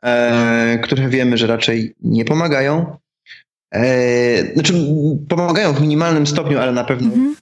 [0.04, 2.98] e, które wiemy, że raczej nie pomagają.
[3.72, 4.74] E, znaczy,
[5.30, 7.36] pomagają w minimalnym stopniu, ale na pewno mhm.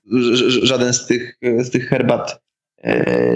[0.48, 2.44] żaden z tych, z tych herbat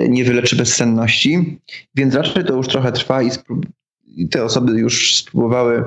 [0.09, 1.59] nie wyleczy bezsenności,
[1.95, 3.29] więc raczej to już trochę trwa i,
[4.05, 5.83] i te osoby już spróbowały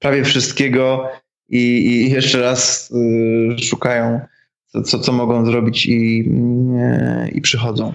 [0.00, 1.08] prawie wszystkiego
[1.48, 4.20] i, i jeszcze raz y, szukają,
[4.84, 6.30] co, co, mogą zrobić i,
[7.26, 7.92] y, i przychodzą.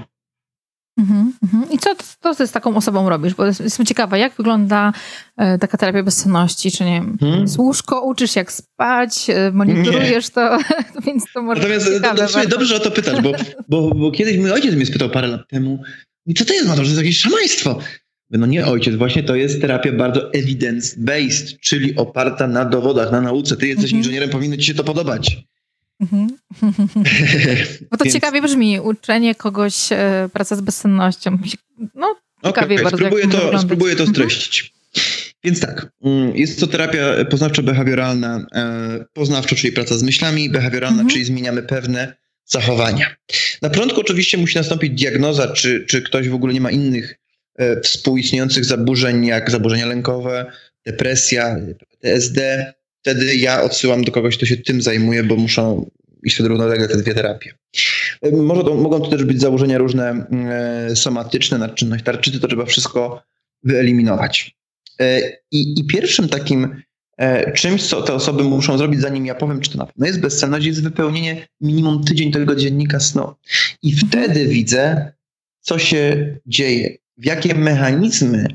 [1.00, 1.72] Mhm, mhm.
[1.72, 1.90] I co,
[2.22, 3.34] co ty z taką osobą robisz?
[3.34, 4.94] Bo jestem ciekawa, jak wygląda
[5.38, 6.72] e, taka terapia bezsenności?
[6.72, 7.48] Czy nie hmm?
[7.48, 10.58] z łóżko uczysz jak spać, e, monitorujesz to,
[11.06, 13.32] więc to może Natomiast ciekawe, to, dobrze, że o to pytasz, bo,
[13.70, 15.84] bo, bo kiedyś mój ojciec mnie spytał parę lat temu,
[16.38, 17.80] co to jest, to jest jakieś szamaństwo.
[18.38, 23.58] No nie ojciec, właśnie to jest terapia bardzo evidence-based, czyli oparta na dowodach, na nauce.
[23.58, 24.00] Ty jesteś mhm.
[24.00, 25.38] inżynierem, powinno ci się to podobać.
[26.02, 26.28] Mhm.
[27.92, 28.16] Bo to Więc...
[28.16, 31.38] ciekawie brzmi, uczenie kogoś e, praca z bezsennością.
[31.96, 32.16] No,
[32.46, 32.98] ciekawie okay, bardzo.
[32.98, 34.16] Spróbuję to, spróbuję to mhm.
[34.16, 34.74] streścić.
[35.44, 41.10] Więc tak, mm, jest to terapia poznawczo-behawioralna, e, poznawczo, czyli praca z myślami, behawioralna, mhm.
[41.10, 42.16] czyli zmieniamy pewne
[42.46, 43.16] zachowania.
[43.62, 47.16] Na początku oczywiście musi nastąpić diagnoza, czy, czy ktoś w ogóle nie ma innych
[47.84, 50.52] współistniejących zaburzeń, jak zaburzenia lękowe,
[50.86, 51.56] depresja,
[51.90, 52.74] PTSD.
[53.02, 55.90] Wtedy ja odsyłam do kogoś, kto się tym zajmuje, bo muszą
[56.24, 57.54] iść wtedy równolegle te dwie terapie.
[58.22, 60.26] E, może to, mogą to też być założenia różne
[60.90, 63.24] e, somatyczne, nadczynność tarczycy, to trzeba wszystko
[63.64, 64.56] wyeliminować.
[65.52, 66.82] I, I, pierwszym takim
[67.18, 70.20] E, czymś, co te osoby muszą zrobić, zanim ja powiem, czy to na pewno jest
[70.20, 73.34] bezsenność, jest wypełnienie minimum tydzień tego dziennika snu.
[73.84, 75.14] I wtedy widzę,
[75.60, 78.48] co się dzieje, w jakie mechanizmy,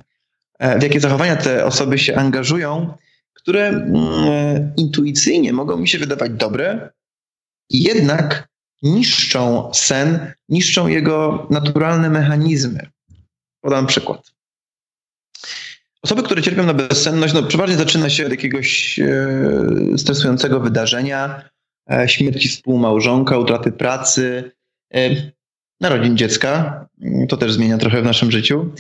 [0.59, 2.95] e, w jakie zachowania te osoby się angażują,
[3.35, 6.91] które mm, e, intuicyjnie mogą mi się wydawać dobre,
[7.71, 8.49] jednak
[8.83, 12.91] niszczą sen, niszczą jego naturalne mechanizmy.
[13.61, 14.33] Podam przykład.
[16.03, 21.51] Osoby, które cierpią na bezsenność, no przeważnie zaczyna się od jakiegoś e, stresującego wydarzenia,
[22.07, 24.53] śmierci współmałżonka, utraty pracy,
[25.81, 26.87] narodzin dziecka.
[27.29, 28.73] To też zmienia trochę w naszym życiu.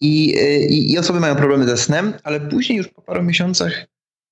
[0.00, 0.34] I,
[0.70, 3.86] i, I osoby mają problemy ze snem, ale później już po paru miesiącach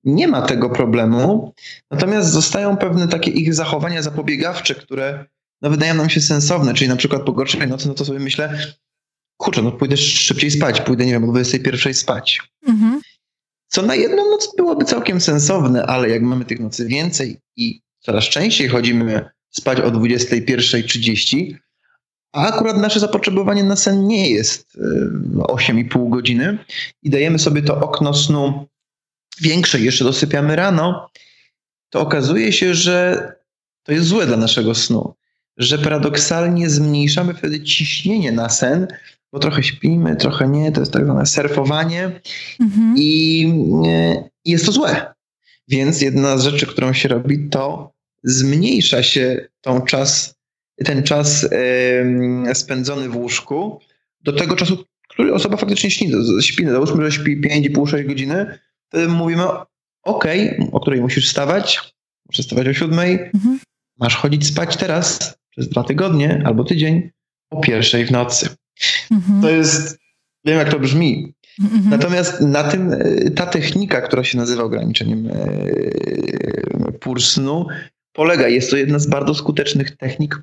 [0.04, 1.54] nie ma tego problemu,
[1.90, 5.24] natomiast zostają pewne takie ich zachowania zapobiegawcze, które
[5.62, 8.58] no, wydają nam się sensowne, czyli na przykład po gorszej nocy, no to sobie myślę,
[9.36, 12.42] kurczę, no pójdę szybciej spać, pójdę, nie wiem, o 21 spać.
[12.66, 13.00] Mhm.
[13.68, 18.24] Co na jedną noc byłoby całkiem sensowne, ale jak mamy tych nocy więcej i coraz
[18.24, 21.56] częściej chodzimy spać o 21.30,
[22.36, 24.78] a akurat nasze zapotrzebowanie na sen nie jest
[25.38, 26.58] 8,5 godziny
[27.02, 28.66] i dajemy sobie to okno snu
[29.40, 31.10] większe, jeszcze dosypiamy rano,
[31.90, 33.32] to okazuje się, że
[33.82, 35.14] to jest złe dla naszego snu.
[35.56, 38.86] Że paradoksalnie zmniejszamy wtedy ciśnienie na sen,
[39.32, 42.20] bo trochę śpimy, trochę nie, to jest tak zwane surfowanie
[42.60, 42.94] mhm.
[42.98, 43.46] i
[44.44, 45.14] jest to złe.
[45.68, 47.92] Więc jedna z rzeczy, którą się robi, to
[48.24, 50.35] zmniejsza się tą czas,
[50.84, 51.48] ten czas
[52.54, 53.80] spędzony w łóżku
[54.20, 56.12] do tego czasu, który osoba faktycznie śni,
[56.42, 56.66] śpi.
[56.66, 58.58] Załóżmy, że śpi 5,5-6 godziny,
[58.88, 59.44] wtedy mówimy,
[60.02, 60.24] ok,
[60.72, 61.94] o której musisz wstawać,
[62.26, 62.98] muszę wstawać o 7,
[63.34, 63.58] mhm.
[63.98, 67.10] masz chodzić spać teraz przez dwa tygodnie albo tydzień
[67.50, 68.48] o pierwszej w nocy.
[69.10, 69.42] Mhm.
[69.42, 69.98] To jest,
[70.44, 71.34] wiem jak to brzmi.
[71.60, 71.90] Mhm.
[71.90, 77.66] Natomiast na tym e, ta technika, która się nazywa ograniczeniem e, pór snu,
[78.12, 78.48] polega.
[78.48, 80.42] Jest to jedna z bardzo skutecznych technik, e,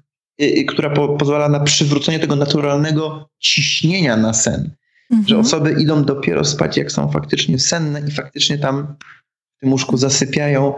[0.67, 4.71] która po, pozwala na przywrócenie tego naturalnego ciśnienia na sen.
[5.11, 5.27] Mhm.
[5.27, 8.95] Że osoby idą dopiero spać, jak są faktycznie senne i faktycznie tam
[9.57, 10.73] w tym łóżku zasypiają,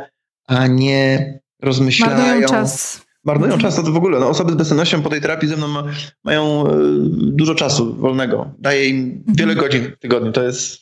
[0.48, 2.18] a nie rozmyślają.
[2.18, 4.20] Marnują czas marnują czas, to w ogóle.
[4.20, 5.84] No, osoby z bezsennością po tej terapii ze mną ma,
[6.24, 6.72] mają e,
[7.12, 8.52] dużo czasu wolnego.
[8.60, 9.68] Daje im wiele mhm.
[9.68, 10.32] godzin w tygodniu.
[10.32, 10.80] To jest,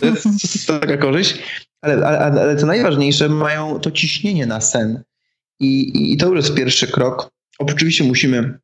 [0.00, 1.38] to jest, to jest taka korzyść.
[1.80, 5.02] Ale, ale, ale co najważniejsze, mają to ciśnienie na sen.
[5.60, 7.30] I, I to już jest pierwszy krok.
[7.70, 8.58] Oczywiście musimy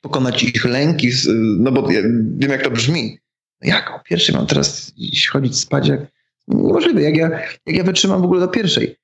[0.00, 1.10] pokonać ich lęki,
[1.58, 2.02] no bo ja
[2.36, 3.18] wiem, jak to brzmi.
[3.62, 4.92] Jak o pierwszej mam teraz
[5.32, 5.88] chodzić spać?
[5.88, 6.00] Jak...
[6.48, 7.02] Niemożliwe.
[7.02, 7.30] Jak ja,
[7.66, 8.96] jak ja wytrzymam w ogóle do pierwszej?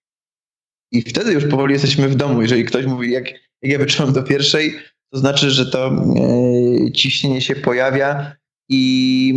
[0.92, 2.42] I wtedy już powoli jesteśmy w domu.
[2.42, 3.30] Jeżeli ktoś mówi, jak,
[3.62, 4.78] jak ja wytrzymam do pierwszej,
[5.12, 8.36] to znaczy, że to e, ciśnienie się pojawia
[8.68, 9.28] i,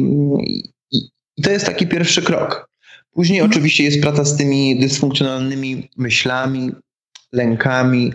[0.41, 2.69] i, i, to jest taki pierwszy krok.
[3.11, 3.51] Później mhm.
[3.51, 6.71] oczywiście jest praca z tymi dysfunkcjonalnymi myślami,
[7.31, 8.13] lękami,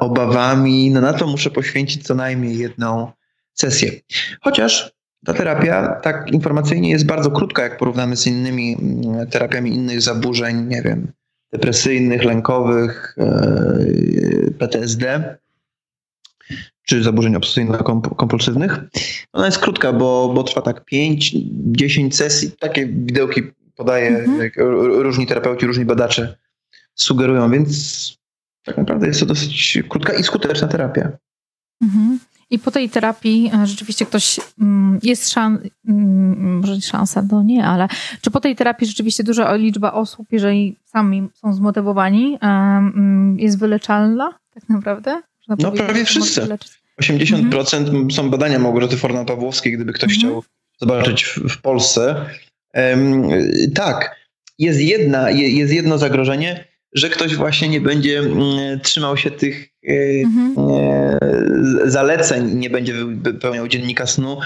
[0.00, 0.90] obawami.
[0.90, 3.12] No na to muszę poświęcić co najmniej jedną
[3.54, 3.90] sesję.
[4.40, 10.02] Chociaż ta terapia tak informacyjnie jest bardzo krótka, jak porównamy z innymi mm, terapiami innych
[10.02, 11.12] zaburzeń, nie wiem,
[11.52, 15.36] depresyjnych, lękowych, e, PTSD
[16.86, 18.80] czy zaburzeń obsesyjno-kompulsywnych.
[19.32, 22.50] Ona jest krótka, bo, bo trwa tak 5-10 sesji.
[22.60, 23.42] Takie widełki
[23.76, 24.50] podaje mhm.
[25.02, 26.36] różni terapeuci, różni badacze
[26.94, 28.23] sugerują, więc
[28.64, 31.12] tak naprawdę jest to dosyć krótka i skuteczna terapia.
[31.82, 32.18] Mhm.
[32.50, 37.64] I po tej terapii e, rzeczywiście ktoś mm, jest szans, mm, może szansa, no nie,
[37.64, 37.88] ale
[38.20, 43.58] czy po tej terapii rzeczywiście duża liczba osób, jeżeli sami są zmotywowani, e, mm, jest
[43.58, 45.22] wyleczalna tak naprawdę?
[45.48, 46.48] no prawie wszyscy.
[47.02, 48.10] 80% mhm.
[48.10, 50.20] są badania Małgorzaty Forna-Pawłowskiej, gdyby ktoś mhm.
[50.20, 50.44] chciał
[50.80, 52.26] zobaczyć w, w Polsce.
[52.74, 53.28] Um,
[53.74, 54.16] tak,
[54.58, 56.64] jest, jedna, jest jedno zagrożenie,
[56.94, 59.92] że ktoś właśnie nie będzie mm, trzymał się tych e,
[60.24, 60.54] mhm.
[60.58, 64.38] E, zaleceń, nie będzie wypełniał dziennika snu,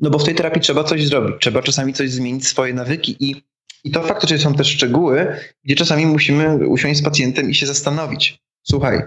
[0.00, 3.42] no bo w tej terapii trzeba coś zrobić, trzeba czasami coś zmienić, swoje nawyki i,
[3.84, 8.42] i to faktycznie są też szczegóły, gdzie czasami musimy usiąść z pacjentem i się zastanowić,
[8.62, 9.00] słuchaj,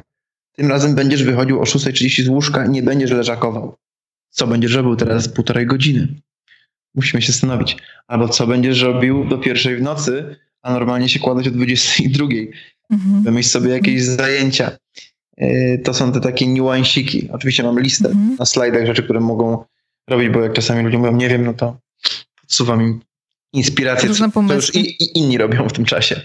[0.58, 3.76] tym razem będziesz wychodził o 6.30 z łóżka, nie będziesz leżakował.
[4.30, 6.08] Co będziesz robił teraz półtorej godziny?
[6.96, 7.78] Musimy się zastanowić.
[8.08, 12.26] Albo co będziesz robił do pierwszej w nocy, a normalnie się kładać o 22.
[12.90, 13.24] Mhm.
[13.24, 14.72] Wymyśl sobie jakieś zajęcia.
[15.38, 17.30] E, to są te takie niuansiki.
[17.32, 18.36] Oczywiście mam listę mhm.
[18.40, 19.66] na slajdach rzeczy, które mogą
[20.10, 21.78] robić, bo jak czasami ludzie mówią, nie wiem, no to
[22.42, 23.02] podsuwam im
[23.54, 26.22] inspirację, Różne to już i, i inni robią w tym czasie.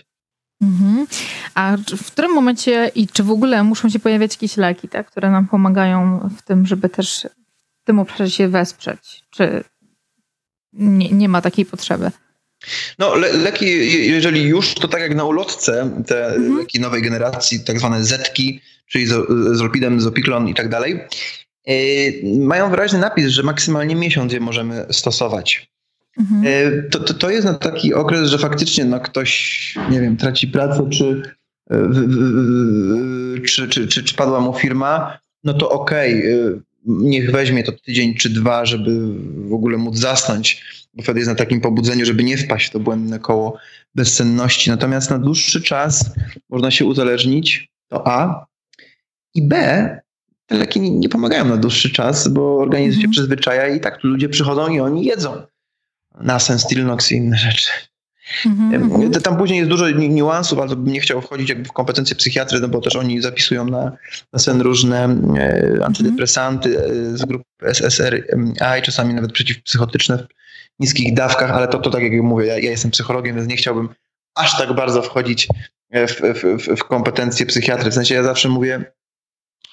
[0.62, 1.06] Mhm.
[1.54, 5.30] A w którym momencie i czy w ogóle muszą się pojawiać jakieś leki, tak, które
[5.30, 7.26] nam pomagają w tym, żeby też
[7.82, 9.22] w tym obszarze się wesprzeć?
[9.30, 9.64] Czy
[10.72, 12.10] nie, nie ma takiej potrzeby?
[12.98, 13.66] No, le leki,
[14.10, 16.58] jeżeli już, to tak jak na ulotce, te mhm.
[16.58, 19.06] leki nowej generacji, tak zwane Zetki, czyli
[19.52, 21.00] Zolpidem, Zopiklon i tak dalej,
[21.66, 21.74] yy,
[22.38, 25.72] mają wyraźny napis, że maksymalnie miesiąc je możemy stosować.
[26.18, 26.42] Mhm.
[26.46, 30.48] E, to, to, to jest na taki okres, że faktycznie no, ktoś, nie wiem, traci
[30.48, 31.22] pracę, czy,
[31.70, 31.90] e,
[33.46, 38.14] czy, czy, czy, czy padła mu firma, no to okej, okay, niech weźmie to tydzień
[38.14, 38.90] czy dwa, żeby
[39.48, 42.80] w ogóle móc zasnąć, bo wtedy jest na takim pobudzeniu, żeby nie wpaść w to
[42.80, 43.58] błędne koło
[43.94, 44.70] bezsenności.
[44.70, 46.14] Natomiast na dłuższy czas
[46.48, 48.46] można się uzależnić, to A.
[49.34, 49.56] I B,
[50.46, 53.02] te leki nie, nie pomagają na dłuższy czas, bo organizm mhm.
[53.02, 55.42] się przyzwyczaja i tak tu ludzie przychodzą i oni jedzą.
[56.20, 57.70] Nasen, Stilnox i inne rzeczy.
[58.46, 59.20] Mm-hmm.
[59.20, 62.68] Tam później jest dużo niuansów, ale bym nie chciał wchodzić jakby w kompetencje psychiatry, no
[62.68, 63.92] bo też oni zapisują na,
[64.32, 65.04] na sen różne
[65.38, 68.22] e, antydepresanty e, z grupy SSRI,
[68.82, 70.26] czasami nawet przeciwpsychotyczne w
[70.80, 73.88] niskich dawkach, ale to, to tak jak mówię, ja, ja jestem psychologiem, więc nie chciałbym
[74.34, 75.48] aż tak bardzo wchodzić
[75.92, 77.90] w, w, w kompetencje psychiatry.
[77.90, 78.84] W sensie ja zawsze mówię,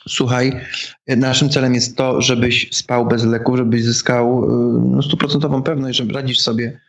[0.07, 0.61] słuchaj,
[1.07, 4.47] naszym celem jest to, żebyś spał bez leków, żebyś zyskał e,
[4.85, 6.79] no, stuprocentową pewność, że radzisz sobie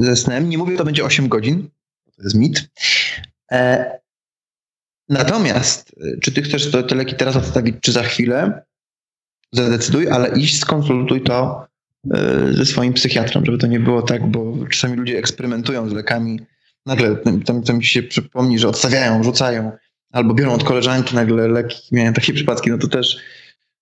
[0.00, 0.48] ze snem.
[0.48, 1.68] Nie mówię, to będzie 8 godzin,
[2.16, 2.70] to jest mit.
[3.52, 3.90] E,
[5.08, 8.62] natomiast, e, czy ty chcesz te leki teraz odstawić, czy za chwilę,
[9.52, 11.66] zadecyduj, ale iść skonsultuj to
[12.50, 16.40] ze swoim psychiatrą, żeby to nie było tak, bo czasami ludzie eksperymentują z lekami,
[16.86, 19.72] nagle tam, tam się przypomni, że odstawiają, rzucają,
[20.12, 23.18] albo biorą od koleżanki nagle leki, miałem takie przypadki, no to też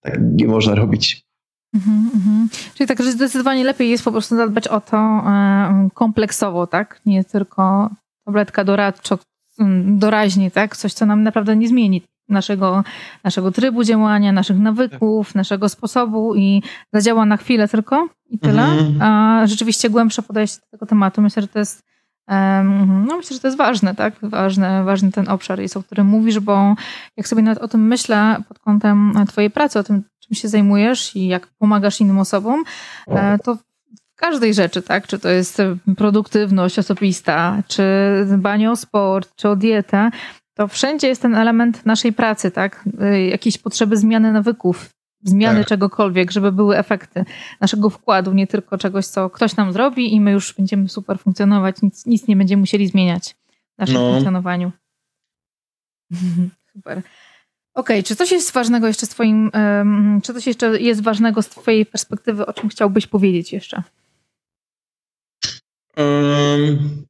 [0.00, 1.26] tak nie można robić.
[1.74, 2.48] Mhm, mhm.
[2.74, 7.00] Czyli tak, że zdecydowanie lepiej jest po prostu zadbać o to e, kompleksowo, tak?
[7.06, 7.90] Nie tylko
[8.24, 9.18] tabletka doradczo,
[9.84, 10.76] doraźnie, tak?
[10.76, 12.84] Coś, co nam naprawdę nie zmieni naszego,
[13.24, 15.34] naszego trybu działania, naszych nawyków, tak.
[15.34, 16.62] naszego sposobu i
[16.92, 18.62] zadziała na chwilę tylko i tyle.
[18.62, 19.02] Mhm.
[19.02, 21.22] A rzeczywiście głębsze podejście do tego tematu.
[21.22, 21.90] Myślę, że to jest
[23.06, 24.14] no myślę, że to jest ważne, tak?
[24.22, 26.74] Ważny, ważny ten obszar jest, o którym mówisz, bo
[27.16, 31.16] jak sobie nawet o tym myślę pod kątem twojej pracy, o tym, czym się zajmujesz
[31.16, 32.64] i jak pomagasz innym osobom,
[33.08, 35.06] e, to w każdej rzeczy, tak?
[35.06, 35.62] Czy to jest
[35.96, 37.82] produktywność osobista, czy
[38.26, 40.10] dbanie o sport, czy o dietę,
[40.54, 42.84] to wszędzie jest ten element naszej pracy, tak?
[43.00, 44.90] E, jakieś potrzeby zmiany nawyków,
[45.22, 45.68] zmiany tak.
[45.68, 47.24] czegokolwiek, żeby były efekty
[47.60, 51.82] naszego wkładu, nie tylko czegoś, co ktoś nam zrobi i my już będziemy super funkcjonować,
[51.82, 53.36] nic, nic nie będziemy musieli zmieniać
[53.76, 54.10] w naszym no.
[54.10, 54.72] funkcjonowaniu.
[56.72, 57.02] super.
[57.74, 61.42] Okej, okay, czy coś jest ważnego jeszcze z twoim, um, czy coś jeszcze jest ważnego
[61.42, 63.82] z twojej perspektywy, o czym chciałbyś powiedzieć jeszcze?
[65.96, 67.06] Um,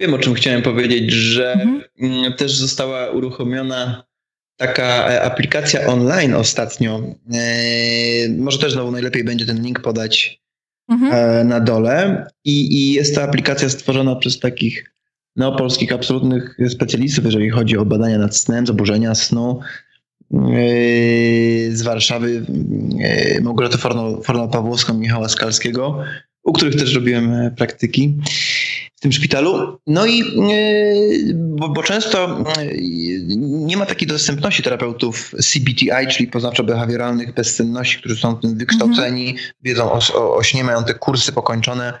[0.00, 1.82] wiem, o czym chciałem powiedzieć, że mhm.
[2.00, 4.04] Mm, też została uruchomiona
[4.56, 7.02] taka e, aplikacja online ostatnio.
[7.32, 10.40] E, może też znowu najlepiej będzie ten link podać
[10.90, 11.12] mhm.
[11.12, 12.26] E, na dole.
[12.44, 14.97] I, I jest to aplikacja stworzona przez takich
[15.38, 19.60] no, polskich absolutnych specjalistów, jeżeli chodzi o badania nad snem, zaburzenia snu.
[21.70, 22.46] Z Warszawy
[23.42, 23.78] Małgorzatę
[24.22, 25.98] Forno-Pawłowską, Michała Skalskiego,
[26.42, 28.18] u których też robiłem praktyki
[28.98, 29.78] w tym szpitalu.
[29.86, 32.66] No i e, bo, bo, często e,
[33.36, 39.48] nie ma takiej dostępności terapeutów CBTI, czyli poznawczo-behawioralnych bezsenności, którzy są tym wykształceni, mhm.
[39.62, 41.98] wiedzą o, o, o śnie, mają te kursy pokończone, e,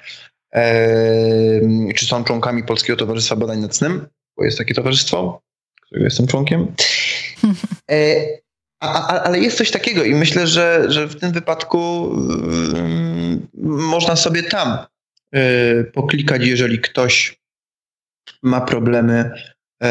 [1.94, 5.42] czy są członkami Polskiego Towarzystwa Badań nad Snem, bo jest takie towarzystwo,
[5.82, 6.66] którego jestem członkiem.
[7.90, 8.26] E,
[8.82, 12.10] a, a, ale jest coś takiego i myślę, że, że w tym wypadku
[13.54, 14.78] można sobie tam
[15.34, 17.40] E, poklikać, jeżeli ktoś
[18.42, 19.30] ma problemy
[19.82, 19.90] e,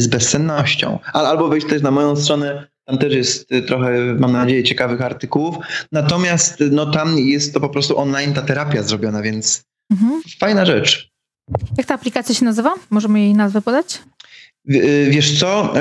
[0.00, 0.98] z bezsennością.
[1.12, 5.56] Albo wejść też na moją stronę, tam też jest trochę, mam nadzieję, ciekawych artykułów.
[5.92, 10.22] Natomiast no, tam jest to po prostu online ta terapia zrobiona, więc mhm.
[10.38, 11.10] fajna rzecz.
[11.78, 12.74] Jak ta aplikacja się nazywa?
[12.90, 14.02] Możemy jej nazwę podać?
[14.68, 15.74] E, wiesz co?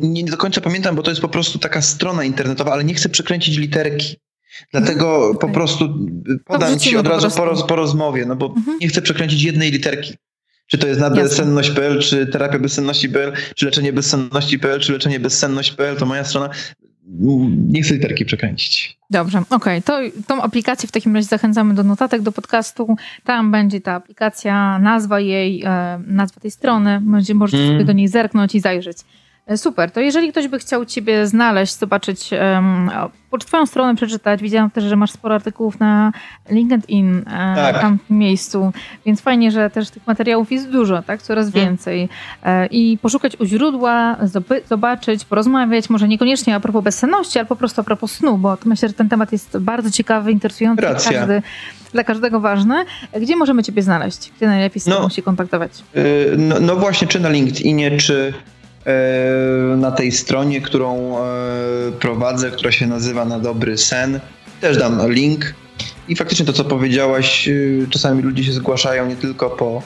[0.00, 3.08] Nie do końca pamiętam, bo to jest po prostu taka strona internetowa, ale nie chcę
[3.08, 4.16] przekręcić literki.
[4.72, 5.38] Dlatego okay.
[5.40, 5.88] po prostu
[6.44, 8.78] podam ci od razu po, roz, po, rozmowie, no bo mhm.
[8.80, 10.14] nie chcę przekręcić jednej literki.
[10.68, 16.06] Czy to jest na bezsenność.pl, czy terapia bezsenności.pl, czy leczenie bezsenności.pl, czy leczenie bezsenność.pl, to
[16.06, 16.48] moja strona.
[17.68, 18.98] Nie chcę literki przekręcić.
[19.10, 19.78] Dobrze, okej.
[19.78, 19.82] Okay.
[19.82, 22.96] To tą aplikację w takim razie zachęcamy do notatek do podcastu.
[23.24, 27.00] Tam będzie ta aplikacja, nazwa jej, e, nazwa tej strony.
[27.00, 27.70] Możecie mm.
[27.70, 28.98] sobie do niej zerknąć i zajrzeć.
[29.48, 29.90] E, super.
[29.90, 32.90] To jeżeli ktoś by chciał Ciebie znaleźć, zobaczyć, um,
[33.30, 36.12] po Twoją stronę przeczytać, widziałam też, że masz sporo artykułów na
[36.50, 37.22] LinkedIn e,
[37.56, 37.80] tak.
[37.80, 38.72] tam w miejscu,
[39.06, 41.22] więc fajnie, że też tych materiałów jest dużo, tak?
[41.22, 41.70] Coraz hmm.
[41.70, 42.08] więcej.
[42.44, 44.16] E, I poszukać u źródła,
[44.68, 48.88] zobaczyć, porozmawiać, może niekoniecznie a propos bezsenności, ale po prostu a propos snu, bo myślę,
[48.88, 51.42] że ten temat jest bardzo ciekawy, interesujący, każdy
[51.92, 52.84] dla każdego ważny.
[53.20, 54.32] Gdzie możemy Ciebie znaleźć?
[54.36, 55.70] Gdzie najlepiej z no, się kontaktować?
[55.94, 56.02] Yy,
[56.38, 58.32] no, no, właśnie, czy na LinkedInie, czy
[59.76, 61.22] na tej stronie, którą e,
[62.00, 64.20] prowadzę, która się nazywa Na Dobry Sen.
[64.60, 65.54] Też dam link.
[66.08, 67.52] I faktycznie to, co powiedziałaś, e,
[67.90, 69.82] czasami ludzie się zgłaszają nie tylko po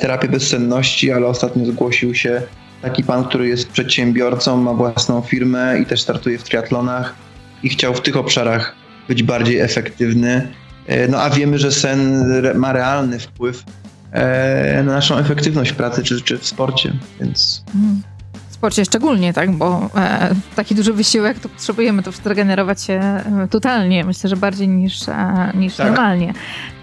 [0.00, 2.42] terapię bezsenności, ale ostatnio zgłosił się
[2.82, 7.14] taki pan, który jest przedsiębiorcą, ma własną firmę i też startuje w triatlonach
[7.62, 8.74] i chciał w tych obszarach
[9.08, 10.48] być bardziej efektywny.
[11.08, 13.89] No a wiemy, że sen ma realny wpływ E,
[14.76, 17.64] na naszą efektywność pracy czy, czy w sporcie, więc...
[17.74, 18.02] Mhm.
[18.50, 23.48] W sporcie szczególnie, tak, bo e, taki duży wysiłek to potrzebujemy to zregenerować się e,
[23.50, 25.86] totalnie, myślę, że bardziej niż, e, niż tak.
[25.86, 26.34] normalnie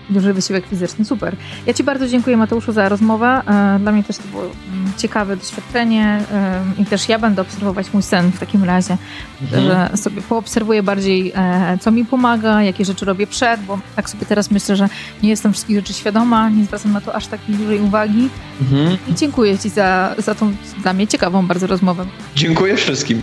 [0.10, 1.06] duży wysiłek fizyczny.
[1.06, 1.36] Super.
[1.66, 3.42] Ja Ci bardzo dziękuję Mateuszu za rozmowę.
[3.48, 7.94] E, dla mnie też to było mm, ciekawe doświadczenie e, i też ja będę obserwować
[7.94, 8.98] mój sen w takim razie,
[9.42, 9.64] mhm.
[9.64, 14.26] że sobie poobserwuję bardziej, e, co mi pomaga, jakie rzeczy robię przed, bo tak sobie
[14.26, 14.90] teraz myślę, że
[15.24, 18.30] nie jestem wszystkich rzeczy świadoma, nie zwracam na to aż takiej dużej uwagi.
[18.62, 18.98] Mhm.
[19.08, 22.06] I dziękuję Ci za, za tą dla mnie ciekawą bardzo rozmowę.
[22.36, 23.22] Dziękuję wszystkim.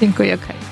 [0.00, 0.56] Dziękuję, okej.
[0.56, 0.71] Okay.